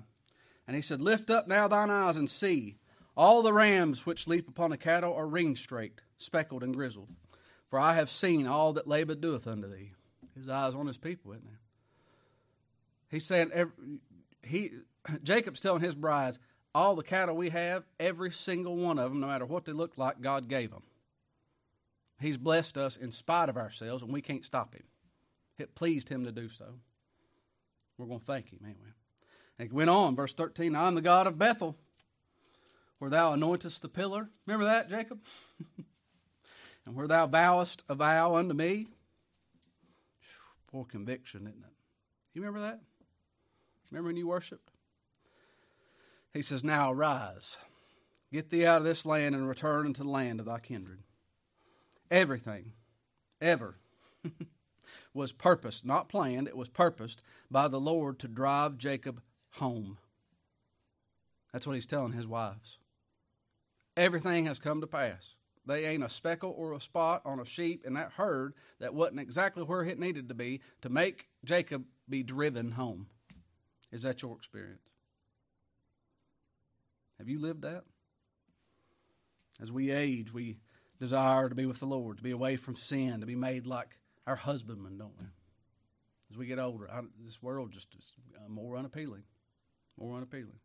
And 0.67 0.75
he 0.75 0.83
said, 0.83 1.01
Lift 1.01 1.31
up 1.31 1.49
now 1.49 1.69
thine 1.69 1.91
eyes 1.91 2.17
and 2.17 2.29
see. 2.29 2.77
All 3.17 3.43
the 3.43 3.53
rams 3.53 4.07
which 4.07 4.27
leap 4.27 4.49
upon 4.49 4.71
the 4.71 4.77
cattle 4.79 5.15
are 5.15 5.27
ring 5.27 5.57
straight, 5.57 6.01
speckled, 6.17 6.63
and 6.63 6.75
grizzled. 6.75 7.09
For 7.69 7.79
I 7.79 7.95
have 7.95 8.11
seen 8.11 8.47
all 8.47 8.73
that 8.75 8.87
Laban 8.87 9.21
doeth 9.21 9.47
unto 9.47 9.69
thee. 9.69 9.93
His 10.35 10.49
eyes 10.49 10.75
on 10.75 10.87
his 10.87 10.99
people, 10.99 11.33
isn't 11.33 11.47
he? 11.47 11.57
He's 13.11 13.27
saying, 13.27 13.51
he, 14.43 14.71
Jacob's 15.23 15.61
telling 15.61 15.83
his 15.83 15.95
brides, 15.95 16.39
all 16.75 16.95
the 16.95 17.03
cattle 17.03 17.37
we 17.37 17.51
have, 17.51 17.85
every 17.99 18.31
single 18.31 18.77
one 18.77 18.99
of 18.99 19.11
them, 19.11 19.21
no 19.21 19.27
matter 19.27 19.47
what 19.47 19.65
they 19.65 19.73
look 19.73 19.97
like, 19.97 20.21
God 20.21 20.49
gave 20.49 20.71
them. 20.71 20.83
He's 22.21 22.37
blessed 22.37 22.77
us 22.77 22.97
in 22.97 23.11
spite 23.11 23.49
of 23.49 23.57
ourselves, 23.57 24.03
and 24.03 24.13
we 24.13 24.21
can't 24.21 24.45
stop 24.45 24.75
him. 24.75 24.85
It 25.59 25.75
pleased 25.75 26.09
him 26.09 26.25
to 26.25 26.33
do 26.33 26.49
so. 26.49 26.67
We're 27.99 28.07
going 28.07 28.21
to 28.21 28.27
thank 28.27 28.51
him, 28.51 28.61
anyway. 28.63 28.93
And 29.59 29.69
he 29.69 29.75
went 29.75 29.91
on, 29.91 30.17
verse 30.17 30.35
13 30.35 30.75
I 30.77 30.87
am 30.87 30.95
the 30.95 31.01
God 31.01 31.27
of 31.27 31.39
Bethel, 31.39 31.77
where 32.99 33.11
thou 33.11 33.35
anointest 33.35 33.81
the 33.81 33.89
pillar. 33.89 34.29
Remember 34.47 34.67
that, 34.67 34.89
Jacob? 34.89 35.21
and 36.87 36.95
where 36.95 37.09
thou 37.09 37.27
vowest 37.27 37.83
a 37.89 37.95
vow 37.95 38.37
unto 38.37 38.55
me. 38.55 38.87
Poor 40.71 40.85
conviction, 40.85 41.43
isn't 41.43 41.65
it? 41.65 41.73
You 42.33 42.43
remember 42.43 42.61
that? 42.61 42.81
Remember 43.91 44.09
when 44.09 44.17
you 44.17 44.29
worshiped? 44.29 44.70
He 46.33 46.43
says, 46.43 46.63
Now 46.63 46.93
arise, 46.93 47.57
get 48.33 48.51
thee 48.51 48.67
out 48.67 48.79
of 48.79 48.85
this 48.85 49.05
land 49.05 49.35
and 49.35 49.49
return 49.49 49.87
unto 49.87 50.05
the 50.05 50.11
land 50.11 50.41
of 50.41 50.47
thy 50.47 50.61
kindred. 50.61 51.01
Everything, 52.11 52.73
ever, 53.41 53.77
was 55.15 55.33
purposed, 55.33 55.85
not 55.85 56.09
planned, 56.09 56.49
it 56.49 56.57
was 56.57 56.69
purposed 56.69 57.23
by 57.51 57.69
the 57.69 57.81
Lord 57.81 58.19
to 58.21 58.29
drive 58.29 58.79
Jacob 58.79 59.21
home. 59.53 59.99
That's 61.53 61.67
what 61.67 61.75
he's 61.75 61.87
telling 61.87 62.13
his 62.13 62.27
wives. 62.27 62.79
Everything 63.97 64.47
has 64.47 64.59
come 64.59 64.81
to 64.81 64.87
pass. 64.87 65.35
They 65.67 65.85
ain't 65.85 66.05
a 66.05 66.09
speckle 66.09 66.55
or 66.57 66.73
a 66.73 66.81
spot 66.81 67.23
on 67.25 67.39
a 67.39 67.45
sheep 67.45 67.85
in 67.85 67.95
that 67.95 68.13
herd 68.17 68.55
that 68.79 68.95
wasn't 68.95 69.21
exactly 69.21 69.63
where 69.63 69.85
it 69.85 69.99
needed 69.99 70.29
to 70.29 70.35
be 70.35 70.61
to 70.83 70.89
make 70.89 71.29
Jacob 71.45 71.85
be 72.09 72.23
driven 72.23 72.73
home. 72.73 73.09
Is 73.93 74.03
that 74.03 74.23
your 74.23 74.37
experience? 74.37 74.81
Have 77.21 77.29
you 77.29 77.39
lived 77.39 77.61
that? 77.63 77.85
As 79.61 79.71
we 79.71 79.91
age, 79.91 80.33
we 80.33 80.57
desire 80.99 81.51
to 81.51 81.55
be 81.55 81.67
with 81.67 81.79
the 81.79 81.87
Lord, 81.87 82.17
to 82.17 82.23
be 82.23 82.31
away 82.31 82.57
from 82.57 82.77
sin, 82.77 83.21
to 83.21 83.27
be 83.27 83.37
made 83.37 83.67
like 83.67 83.99
our 84.27 84.37
husbandman, 84.37 84.97
don't 84.97 85.13
we? 85.21 85.27
As 86.31 86.39
we 86.39 86.47
get 86.47 86.59
older, 86.59 86.91
I, 86.91 87.03
this 87.23 87.43
world 87.43 87.73
just 87.73 87.89
is 87.99 88.13
uh, 88.35 88.49
more 88.49 88.79
unappealing, 88.79 89.25
more 89.99 90.17
unappealing. 90.17 90.61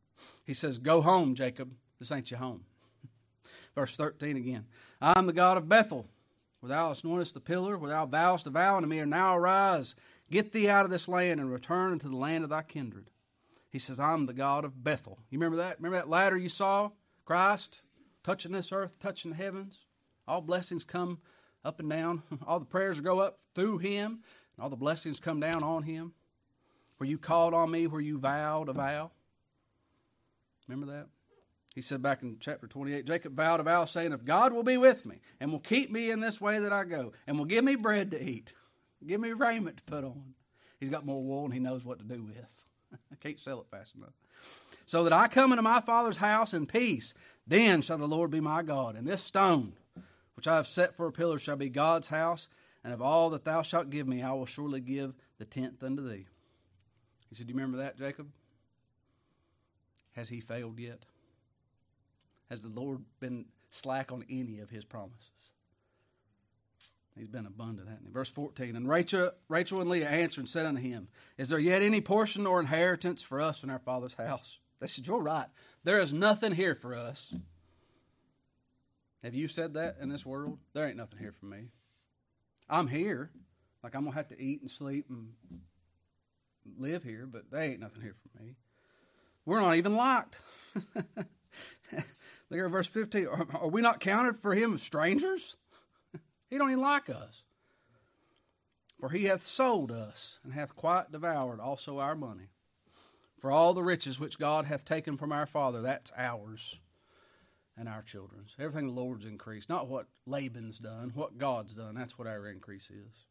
He 0.45 0.53
says, 0.53 0.77
"Go 0.77 1.01
home, 1.01 1.35
Jacob. 1.35 1.73
This 1.99 2.09
ain't 2.09 2.31
your 2.31 2.39
home." 2.39 2.63
Verse 3.75 3.97
thirteen 3.97 4.37
again. 4.37 4.65
I 5.01 5.19
am 5.19 5.27
the 5.27 5.33
God 5.33 5.57
of 5.57 5.67
Bethel, 5.67 6.07
where 6.61 6.69
thou 6.69 6.87
hast 6.87 7.03
anointed 7.03 7.33
the 7.33 7.41
pillar, 7.41 7.77
where 7.77 7.89
thou 7.89 8.05
vowest 8.05 8.47
a 8.47 8.49
vow 8.49 8.77
unto 8.77 8.87
me, 8.87 8.99
and 8.99 9.11
now 9.11 9.35
arise, 9.35 9.93
get 10.31 10.53
thee 10.53 10.69
out 10.69 10.85
of 10.85 10.91
this 10.91 11.09
land, 11.09 11.41
and 11.41 11.51
return 11.51 11.91
unto 11.91 12.07
the 12.07 12.15
land 12.15 12.45
of 12.45 12.49
thy 12.49 12.61
kindred. 12.61 13.09
He 13.75 13.79
says, 13.79 13.99
I'm 13.99 14.25
the 14.25 14.31
God 14.31 14.63
of 14.63 14.85
Bethel. 14.85 15.19
You 15.29 15.37
remember 15.37 15.57
that? 15.57 15.79
Remember 15.79 15.97
that 15.97 16.07
ladder 16.07 16.37
you 16.37 16.47
saw? 16.47 16.91
Christ 17.25 17.81
touching 18.23 18.53
this 18.53 18.71
earth, 18.71 18.97
touching 19.01 19.31
the 19.31 19.35
heavens. 19.35 19.79
All 20.25 20.39
blessings 20.39 20.85
come 20.85 21.17
up 21.65 21.81
and 21.81 21.89
down. 21.89 22.23
All 22.47 22.59
the 22.59 22.65
prayers 22.65 23.01
go 23.01 23.19
up 23.19 23.39
through 23.53 23.79
him, 23.79 24.21
and 24.55 24.63
all 24.63 24.69
the 24.69 24.77
blessings 24.77 25.19
come 25.19 25.41
down 25.41 25.61
on 25.61 25.83
him. 25.83 26.13
Where 26.95 27.09
you 27.09 27.17
called 27.17 27.53
on 27.53 27.69
me, 27.69 27.85
where 27.85 27.99
you 27.99 28.17
vowed 28.17 28.69
a 28.69 28.73
vow. 28.73 29.11
Remember 30.69 30.93
that? 30.93 31.07
He 31.75 31.81
said 31.81 32.01
back 32.01 32.23
in 32.23 32.37
chapter 32.39 32.67
28 32.67 33.05
Jacob 33.05 33.35
vowed 33.35 33.59
a 33.59 33.63
vow, 33.63 33.83
saying, 33.83 34.13
If 34.13 34.23
God 34.23 34.53
will 34.53 34.63
be 34.63 34.77
with 34.77 35.05
me 35.05 35.19
and 35.41 35.51
will 35.51 35.59
keep 35.59 35.91
me 35.91 36.11
in 36.11 36.21
this 36.21 36.39
way 36.39 36.59
that 36.59 36.71
I 36.71 36.85
go, 36.85 37.11
and 37.27 37.37
will 37.37 37.43
give 37.43 37.65
me 37.65 37.75
bread 37.75 38.11
to 38.11 38.23
eat, 38.23 38.53
give 39.05 39.19
me 39.19 39.33
raiment 39.33 39.75
to 39.75 39.83
put 39.83 40.05
on. 40.05 40.33
He's 40.79 40.89
got 40.89 41.05
more 41.05 41.21
wool 41.21 41.43
and 41.43 41.53
he 41.53 41.59
knows 41.59 41.83
what 41.83 41.99
to 41.99 42.05
do 42.05 42.23
with. 42.23 42.64
I 43.11 43.15
can't 43.19 43.39
sell 43.39 43.61
it 43.61 43.67
fast 43.69 43.95
enough. 43.95 44.13
So 44.85 45.03
that 45.03 45.13
I 45.13 45.27
come 45.27 45.51
into 45.51 45.63
my 45.63 45.81
father's 45.81 46.17
house 46.17 46.53
in 46.53 46.65
peace, 46.65 47.13
then 47.47 47.81
shall 47.81 47.97
the 47.97 48.07
Lord 48.07 48.31
be 48.31 48.39
my 48.39 48.61
God. 48.61 48.95
And 48.95 49.07
this 49.07 49.23
stone, 49.23 49.73
which 50.35 50.47
I 50.47 50.55
have 50.55 50.67
set 50.67 50.95
for 50.95 51.07
a 51.07 51.11
pillar, 51.11 51.39
shall 51.39 51.55
be 51.55 51.69
God's 51.69 52.07
house. 52.07 52.47
And 52.83 52.93
of 52.93 53.01
all 53.01 53.31
that 53.31 53.45
thou 53.45 53.63
shalt 53.63 53.89
give 53.89 54.07
me, 54.07 54.21
I 54.21 54.33
will 54.33 54.45
surely 54.45 54.79
give 54.79 55.15
the 55.39 55.45
tenth 55.45 55.83
unto 55.83 56.07
thee. 56.07 56.27
He 57.29 57.35
said, 57.35 57.47
Do 57.47 57.53
you 57.53 57.57
remember 57.57 57.79
that, 57.79 57.97
Jacob? 57.97 58.27
Has 60.15 60.29
he 60.29 60.39
failed 60.39 60.79
yet? 60.79 61.05
Has 62.49 62.61
the 62.61 62.69
Lord 62.69 63.01
been 63.19 63.45
slack 63.71 64.11
on 64.11 64.23
any 64.29 64.59
of 64.59 64.69
his 64.69 64.85
promises? 64.85 65.31
He's 67.17 67.29
been 67.29 67.45
abundant, 67.45 67.87
hasn't 67.87 68.07
he? 68.07 68.11
Verse 68.11 68.29
14. 68.29 68.75
And 68.75 68.89
Rachel, 68.89 69.31
Rachel 69.47 69.79
and 69.79 69.89
Leah 69.89 70.09
answered 70.09 70.41
and 70.41 70.49
said 70.49 70.65
unto 70.65 70.81
him, 70.81 71.07
Is 71.37 71.49
there 71.49 71.59
yet 71.59 71.81
any 71.81 72.01
portion 72.01 72.45
or 72.45 72.59
inheritance 72.59 73.21
for 73.21 73.39
us 73.39 73.63
in 73.63 73.69
our 73.69 73.79
father's 73.79 74.15
house? 74.15 74.59
They 74.81 74.87
said, 74.87 75.07
You're 75.07 75.21
right. 75.21 75.47
There 75.83 75.99
is 75.99 76.11
nothing 76.11 76.53
here 76.53 76.75
for 76.75 76.93
us. 76.93 77.33
Have 79.23 79.33
you 79.33 79.47
said 79.47 79.73
that 79.73 79.97
in 80.01 80.09
this 80.09 80.25
world? 80.25 80.59
There 80.73 80.87
ain't 80.87 80.97
nothing 80.97 81.19
here 81.19 81.33
for 81.39 81.45
me. 81.45 81.69
I'm 82.69 82.87
here. 82.87 83.31
Like 83.83 83.95
I'm 83.95 84.03
gonna 84.03 84.15
have 84.15 84.27
to 84.29 84.41
eat 84.41 84.61
and 84.61 84.69
sleep 84.69 85.05
and 85.09 85.29
live 86.77 87.03
here, 87.03 87.27
but 87.31 87.49
there 87.51 87.61
ain't 87.61 87.79
nothing 87.79 88.01
here 88.01 88.15
for 88.21 88.43
me. 88.43 88.55
We're 89.45 89.61
not 89.61 89.75
even 89.75 89.95
locked. 89.95 90.35
Look 92.49 92.59
at 92.59 92.71
verse 92.71 92.87
15. 92.87 93.27
Are, 93.27 93.47
are, 93.53 93.67
we 93.67 93.81
not 93.81 93.99
counted 93.99 94.39
for 94.39 94.53
him 94.53 94.73
as 94.75 94.81
strangers? 94.81 95.55
He 96.49 96.57
don't 96.57 96.71
even 96.71 96.83
like 96.83 97.09
us. 97.09 97.43
For 98.99 99.09
he 99.09 99.25
hath 99.25 99.43
sold 99.43 99.91
us, 99.91 100.39
and 100.43 100.53
hath 100.53 100.75
quite 100.75 101.11
devoured 101.11 101.59
also 101.59 101.99
our 101.99 102.15
money. 102.15 102.49
For 103.39 103.51
all 103.51 103.73
the 103.73 103.83
riches 103.83 104.19
which 104.19 104.39
God 104.39 104.65
hath 104.65 104.85
taken 104.85 105.17
from 105.17 105.31
our 105.31 105.45
father, 105.45 105.81
that's 105.81 106.11
ours 106.17 106.79
and 107.77 107.89
our 107.89 108.01
children's. 108.01 108.55
Everything 108.57 108.87
the 108.87 108.93
Lord's 108.93 109.25
increased, 109.25 109.69
not 109.69 109.87
what 109.87 110.07
Laban's 110.25 110.79
done, 110.79 111.11
what 111.13 111.37
God's 111.37 111.73
done. 111.73 111.95
That's 111.95 112.17
what 112.17 112.27
our 112.27 112.47
increase 112.47 112.89
is. 112.89 113.25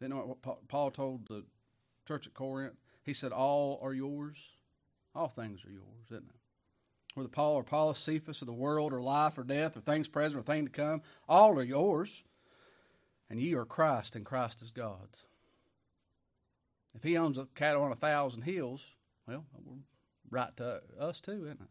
Know 0.00 0.36
what 0.42 0.68
Paul 0.68 0.90
told 0.90 1.28
the 1.28 1.44
church 2.06 2.26
at 2.26 2.34
Corinth? 2.34 2.74
He 3.02 3.14
said, 3.14 3.32
All 3.32 3.78
are 3.82 3.94
yours. 3.94 4.36
All 5.14 5.28
things 5.28 5.64
are 5.64 5.70
yours, 5.70 6.06
isn't 6.06 6.28
it? 6.28 6.36
Whether 7.14 7.30
Paul 7.30 7.54
or 7.54 7.60
Apollos, 7.62 7.98
Cephas, 7.98 8.42
or 8.42 8.44
the 8.44 8.52
world, 8.52 8.92
or 8.92 9.00
life, 9.00 9.38
or 9.38 9.44
death, 9.44 9.76
or 9.76 9.80
things 9.80 10.08
present, 10.08 10.38
or 10.38 10.42
things 10.42 10.66
to 10.66 10.70
come, 10.70 11.00
all 11.26 11.52
are 11.58 11.62
yours. 11.62 12.24
And 13.28 13.40
ye 13.40 13.54
are 13.54 13.64
Christ, 13.64 14.14
and 14.14 14.24
Christ 14.24 14.62
is 14.62 14.70
God's. 14.70 15.24
If 16.94 17.02
he 17.02 17.16
owns 17.16 17.36
a 17.38 17.48
cattle 17.54 17.82
on 17.82 17.92
a 17.92 17.96
thousand 17.96 18.42
hills, 18.42 18.84
well, 19.26 19.44
right 20.30 20.56
to 20.56 20.80
us 20.98 21.20
too, 21.20 21.44
isn't 21.44 21.60
it? 21.60 21.68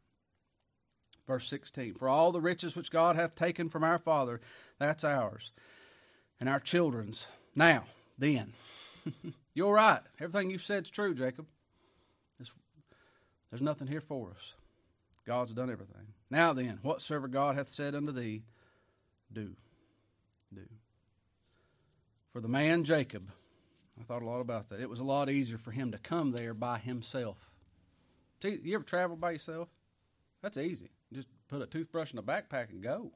Verse 1.25 1.47
16 1.47 1.95
For 1.95 2.07
all 2.07 2.31
the 2.31 2.41
riches 2.41 2.75
which 2.75 2.91
God 2.91 3.15
hath 3.15 3.35
taken 3.35 3.69
from 3.69 3.83
our 3.83 3.97
Father, 3.97 4.39
that's 4.77 5.03
ours, 5.03 5.51
and 6.39 6.47
our 6.47 6.59
children's. 6.59 7.27
Now, 7.55 7.85
then, 8.17 8.53
you're 9.53 9.73
right. 9.73 10.01
Everything 10.19 10.51
you've 10.51 10.63
said 10.63 10.83
is 10.83 10.89
true, 10.89 11.15
Jacob. 11.15 11.47
It's, 12.39 12.51
there's 13.49 13.61
nothing 13.61 13.87
here 13.87 14.01
for 14.01 14.31
us. 14.31 14.53
God's 15.25 15.53
done 15.53 15.71
everything. 15.71 16.13
Now 16.29 16.53
then, 16.53 16.79
whatsoever 16.83 17.27
God 17.27 17.55
hath 17.55 17.69
said 17.69 17.95
unto 17.95 18.11
thee, 18.11 18.43
do. 19.33 19.55
Do. 20.53 20.61
For 22.35 22.41
the 22.41 22.49
man 22.49 22.83
Jacob, 22.83 23.31
I 23.97 24.03
thought 24.03 24.21
a 24.21 24.25
lot 24.25 24.41
about 24.41 24.67
that. 24.67 24.81
It 24.81 24.89
was 24.89 24.99
a 24.99 25.05
lot 25.05 25.29
easier 25.29 25.57
for 25.57 25.71
him 25.71 25.93
to 25.93 25.97
come 25.97 26.33
there 26.33 26.53
by 26.53 26.79
himself. 26.79 27.37
You 28.43 28.75
ever 28.75 28.83
travel 28.83 29.15
by 29.15 29.31
yourself? 29.31 29.69
That's 30.43 30.57
easy. 30.57 30.89
Just 31.13 31.29
put 31.47 31.61
a 31.61 31.65
toothbrush 31.65 32.11
in 32.11 32.19
a 32.19 32.21
backpack 32.21 32.71
and 32.71 32.83
go. 32.83 33.13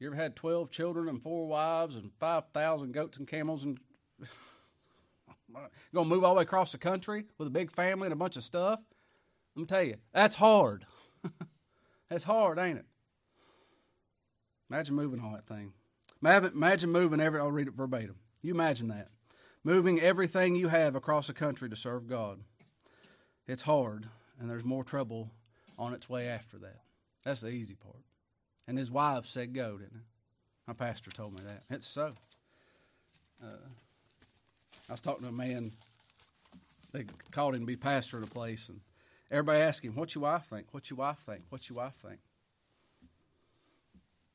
You 0.00 0.08
ever 0.08 0.16
had 0.16 0.34
12 0.34 0.72
children 0.72 1.08
and 1.08 1.22
four 1.22 1.46
wives 1.46 1.94
and 1.94 2.10
5,000 2.18 2.90
goats 2.90 3.18
and 3.18 3.28
camels 3.28 3.62
and 3.62 3.78
to 5.94 6.04
move 6.04 6.24
all 6.24 6.34
the 6.34 6.38
way 6.38 6.42
across 6.42 6.72
the 6.72 6.78
country 6.78 7.26
with 7.38 7.46
a 7.46 7.52
big 7.52 7.70
family 7.70 8.06
and 8.06 8.12
a 8.12 8.16
bunch 8.16 8.36
of 8.36 8.42
stuff? 8.42 8.80
Let 9.54 9.60
me 9.60 9.66
tell 9.66 9.84
you, 9.84 9.98
that's 10.12 10.34
hard. 10.34 10.86
that's 12.10 12.24
hard, 12.24 12.58
ain't 12.58 12.80
it? 12.80 12.86
Imagine 14.68 14.96
moving 14.96 15.20
all 15.20 15.34
that 15.34 15.46
thing. 15.46 15.72
Imagine 16.22 16.90
moving 16.90 17.20
every, 17.20 17.40
I'll 17.40 17.50
read 17.50 17.68
it 17.68 17.74
verbatim. 17.74 18.16
You 18.42 18.54
imagine 18.54 18.88
that. 18.88 19.08
Moving 19.64 20.00
everything 20.00 20.56
you 20.56 20.68
have 20.68 20.94
across 20.94 21.26
the 21.26 21.32
country 21.32 21.68
to 21.68 21.76
serve 21.76 22.08
God. 22.08 22.40
It's 23.46 23.62
hard, 23.62 24.06
and 24.40 24.48
there's 24.48 24.64
more 24.64 24.84
trouble 24.84 25.30
on 25.78 25.94
its 25.94 26.08
way 26.08 26.28
after 26.28 26.58
that. 26.58 26.80
That's 27.24 27.40
the 27.40 27.48
easy 27.48 27.74
part. 27.74 28.02
And 28.66 28.78
his 28.78 28.90
wife 28.90 29.26
said 29.26 29.52
go, 29.52 29.78
didn't 29.78 29.96
it? 29.96 30.02
My 30.66 30.74
pastor 30.74 31.10
told 31.10 31.32
me 31.38 31.44
that. 31.44 31.62
It's 31.70 31.88
so. 31.88 32.12
Uh, 33.42 33.68
I 34.88 34.92
was 34.92 35.00
talking 35.00 35.22
to 35.22 35.28
a 35.28 35.32
man. 35.32 35.72
They 36.92 37.06
called 37.32 37.54
him 37.54 37.62
to 37.62 37.66
be 37.66 37.76
pastor 37.76 38.18
at 38.18 38.24
a 38.24 38.30
place, 38.30 38.68
and 38.68 38.80
everybody 39.30 39.60
asked 39.60 39.82
him, 39.82 39.96
"What's 39.96 40.14
your 40.14 40.22
wife 40.22 40.44
think? 40.48 40.68
What's 40.70 40.88
your 40.88 40.98
wife 40.98 41.18
think? 41.26 41.42
What's 41.48 41.68
your 41.68 41.78
wife 41.78 41.94
think?" 42.00 42.20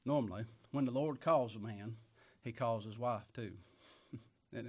Normally, 0.04 0.45
when 0.71 0.86
the 0.86 0.91
Lord 0.91 1.21
calls 1.21 1.56
a 1.56 1.60
man, 1.60 1.95
He 2.43 2.51
calls 2.51 2.86
his 2.86 2.97
wife 2.97 3.23
too. 3.34 3.51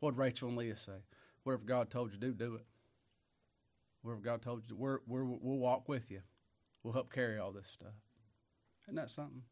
what 0.00 0.10
did 0.10 0.18
Rachel 0.18 0.48
and 0.48 0.56
Leah 0.56 0.76
say? 0.76 1.00
Whatever 1.44 1.64
God 1.64 1.90
told 1.90 2.12
you 2.12 2.18
to 2.18 2.26
do, 2.26 2.32
do 2.32 2.54
it. 2.56 2.66
Whatever 4.02 4.22
God 4.22 4.42
told 4.42 4.62
you, 4.68 4.76
we're, 4.76 4.98
we're, 5.06 5.24
we'll 5.24 5.58
walk 5.58 5.88
with 5.88 6.10
you. 6.10 6.20
We'll 6.82 6.94
help 6.94 7.12
carry 7.12 7.38
all 7.38 7.52
this 7.52 7.68
stuff. 7.72 7.94
Isn't 8.86 8.96
that 8.96 9.10
something? 9.10 9.42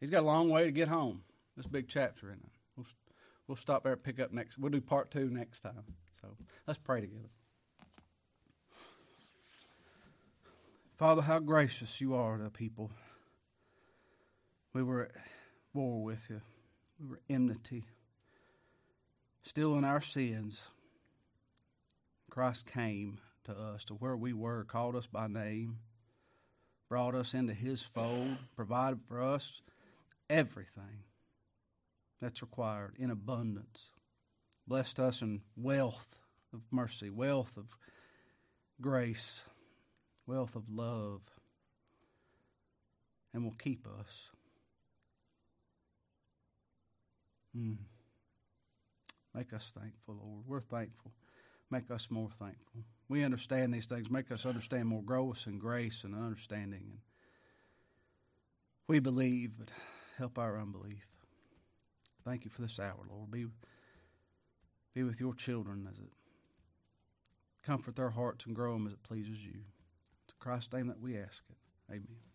He's 0.00 0.10
got 0.10 0.22
a 0.22 0.26
long 0.26 0.50
way 0.50 0.64
to 0.64 0.72
get 0.72 0.88
home. 0.88 1.22
This 1.56 1.66
big 1.66 1.88
chapter 1.88 2.28
in 2.28 2.38
it. 2.38 2.52
We'll, 2.76 2.86
we'll 3.46 3.56
stop 3.56 3.84
there 3.84 3.92
and 3.92 4.02
pick 4.02 4.18
up 4.18 4.32
next. 4.32 4.58
We'll 4.58 4.72
do 4.72 4.80
part 4.80 5.10
two 5.10 5.30
next 5.30 5.60
time. 5.60 5.84
So 6.20 6.28
let's 6.66 6.78
pray 6.78 7.00
together. 7.00 7.30
Father, 10.96 11.22
how 11.22 11.38
gracious 11.38 12.00
you 12.00 12.14
are 12.14 12.38
to 12.38 12.50
people. 12.50 12.90
We 14.74 14.82
were 14.82 15.04
at 15.04 15.12
war 15.72 16.02
with 16.02 16.28
you. 16.28 16.40
We 17.00 17.06
were 17.06 17.20
enmity. 17.30 17.84
Still 19.44 19.78
in 19.78 19.84
our 19.84 20.00
sins. 20.00 20.60
Christ 22.28 22.66
came 22.66 23.20
to 23.44 23.52
us 23.52 23.84
to 23.84 23.94
where 23.94 24.16
we 24.16 24.32
were, 24.32 24.64
called 24.64 24.96
us 24.96 25.06
by 25.06 25.28
name, 25.28 25.78
brought 26.88 27.14
us 27.14 27.34
into 27.34 27.54
his 27.54 27.82
fold, 27.82 28.36
provided 28.56 29.00
for 29.06 29.22
us 29.22 29.62
everything 30.28 31.04
that's 32.20 32.42
required 32.42 32.94
in 32.98 33.10
abundance, 33.10 33.92
blessed 34.66 34.98
us 34.98 35.22
in 35.22 35.42
wealth 35.56 36.16
of 36.52 36.62
mercy, 36.72 37.10
wealth 37.10 37.56
of 37.56 37.66
grace, 38.80 39.42
wealth 40.26 40.56
of 40.56 40.68
love, 40.68 41.20
and 43.32 43.44
will 43.44 43.54
keep 43.56 43.86
us. 43.86 44.30
Mm. 47.56 47.76
Make 49.34 49.52
us 49.52 49.72
thankful, 49.78 50.16
Lord. 50.22 50.44
We're 50.46 50.60
thankful. 50.60 51.12
Make 51.70 51.90
us 51.90 52.08
more 52.10 52.28
thankful. 52.38 52.84
We 53.08 53.24
understand 53.24 53.74
these 53.74 53.86
things. 53.86 54.10
Make 54.10 54.30
us 54.30 54.46
understand 54.46 54.88
more. 54.88 55.02
Grow 55.02 55.32
us 55.32 55.46
in 55.46 55.58
grace 55.58 56.04
and 56.04 56.14
understanding. 56.14 56.82
And 56.90 56.98
we 58.86 58.98
believe, 59.00 59.52
but 59.58 59.70
help 60.18 60.38
our 60.38 60.58
unbelief. 60.58 61.06
Thank 62.24 62.44
you 62.44 62.50
for 62.50 62.62
this 62.62 62.78
hour, 62.78 63.06
Lord. 63.10 63.30
Be, 63.30 63.46
be 64.94 65.02
with 65.02 65.20
your 65.20 65.34
children 65.34 65.88
as 65.90 65.98
it 65.98 66.10
comfort 67.64 67.96
their 67.96 68.10
hearts 68.10 68.46
and 68.46 68.54
grow 68.54 68.74
them 68.74 68.86
as 68.86 68.92
it 68.92 69.02
pleases 69.02 69.42
you. 69.42 69.60
It's 70.24 70.34
Christ's 70.38 70.72
name 70.72 70.88
that 70.88 71.00
we 71.00 71.16
ask 71.16 71.42
it. 71.48 71.56
Amen. 71.90 72.33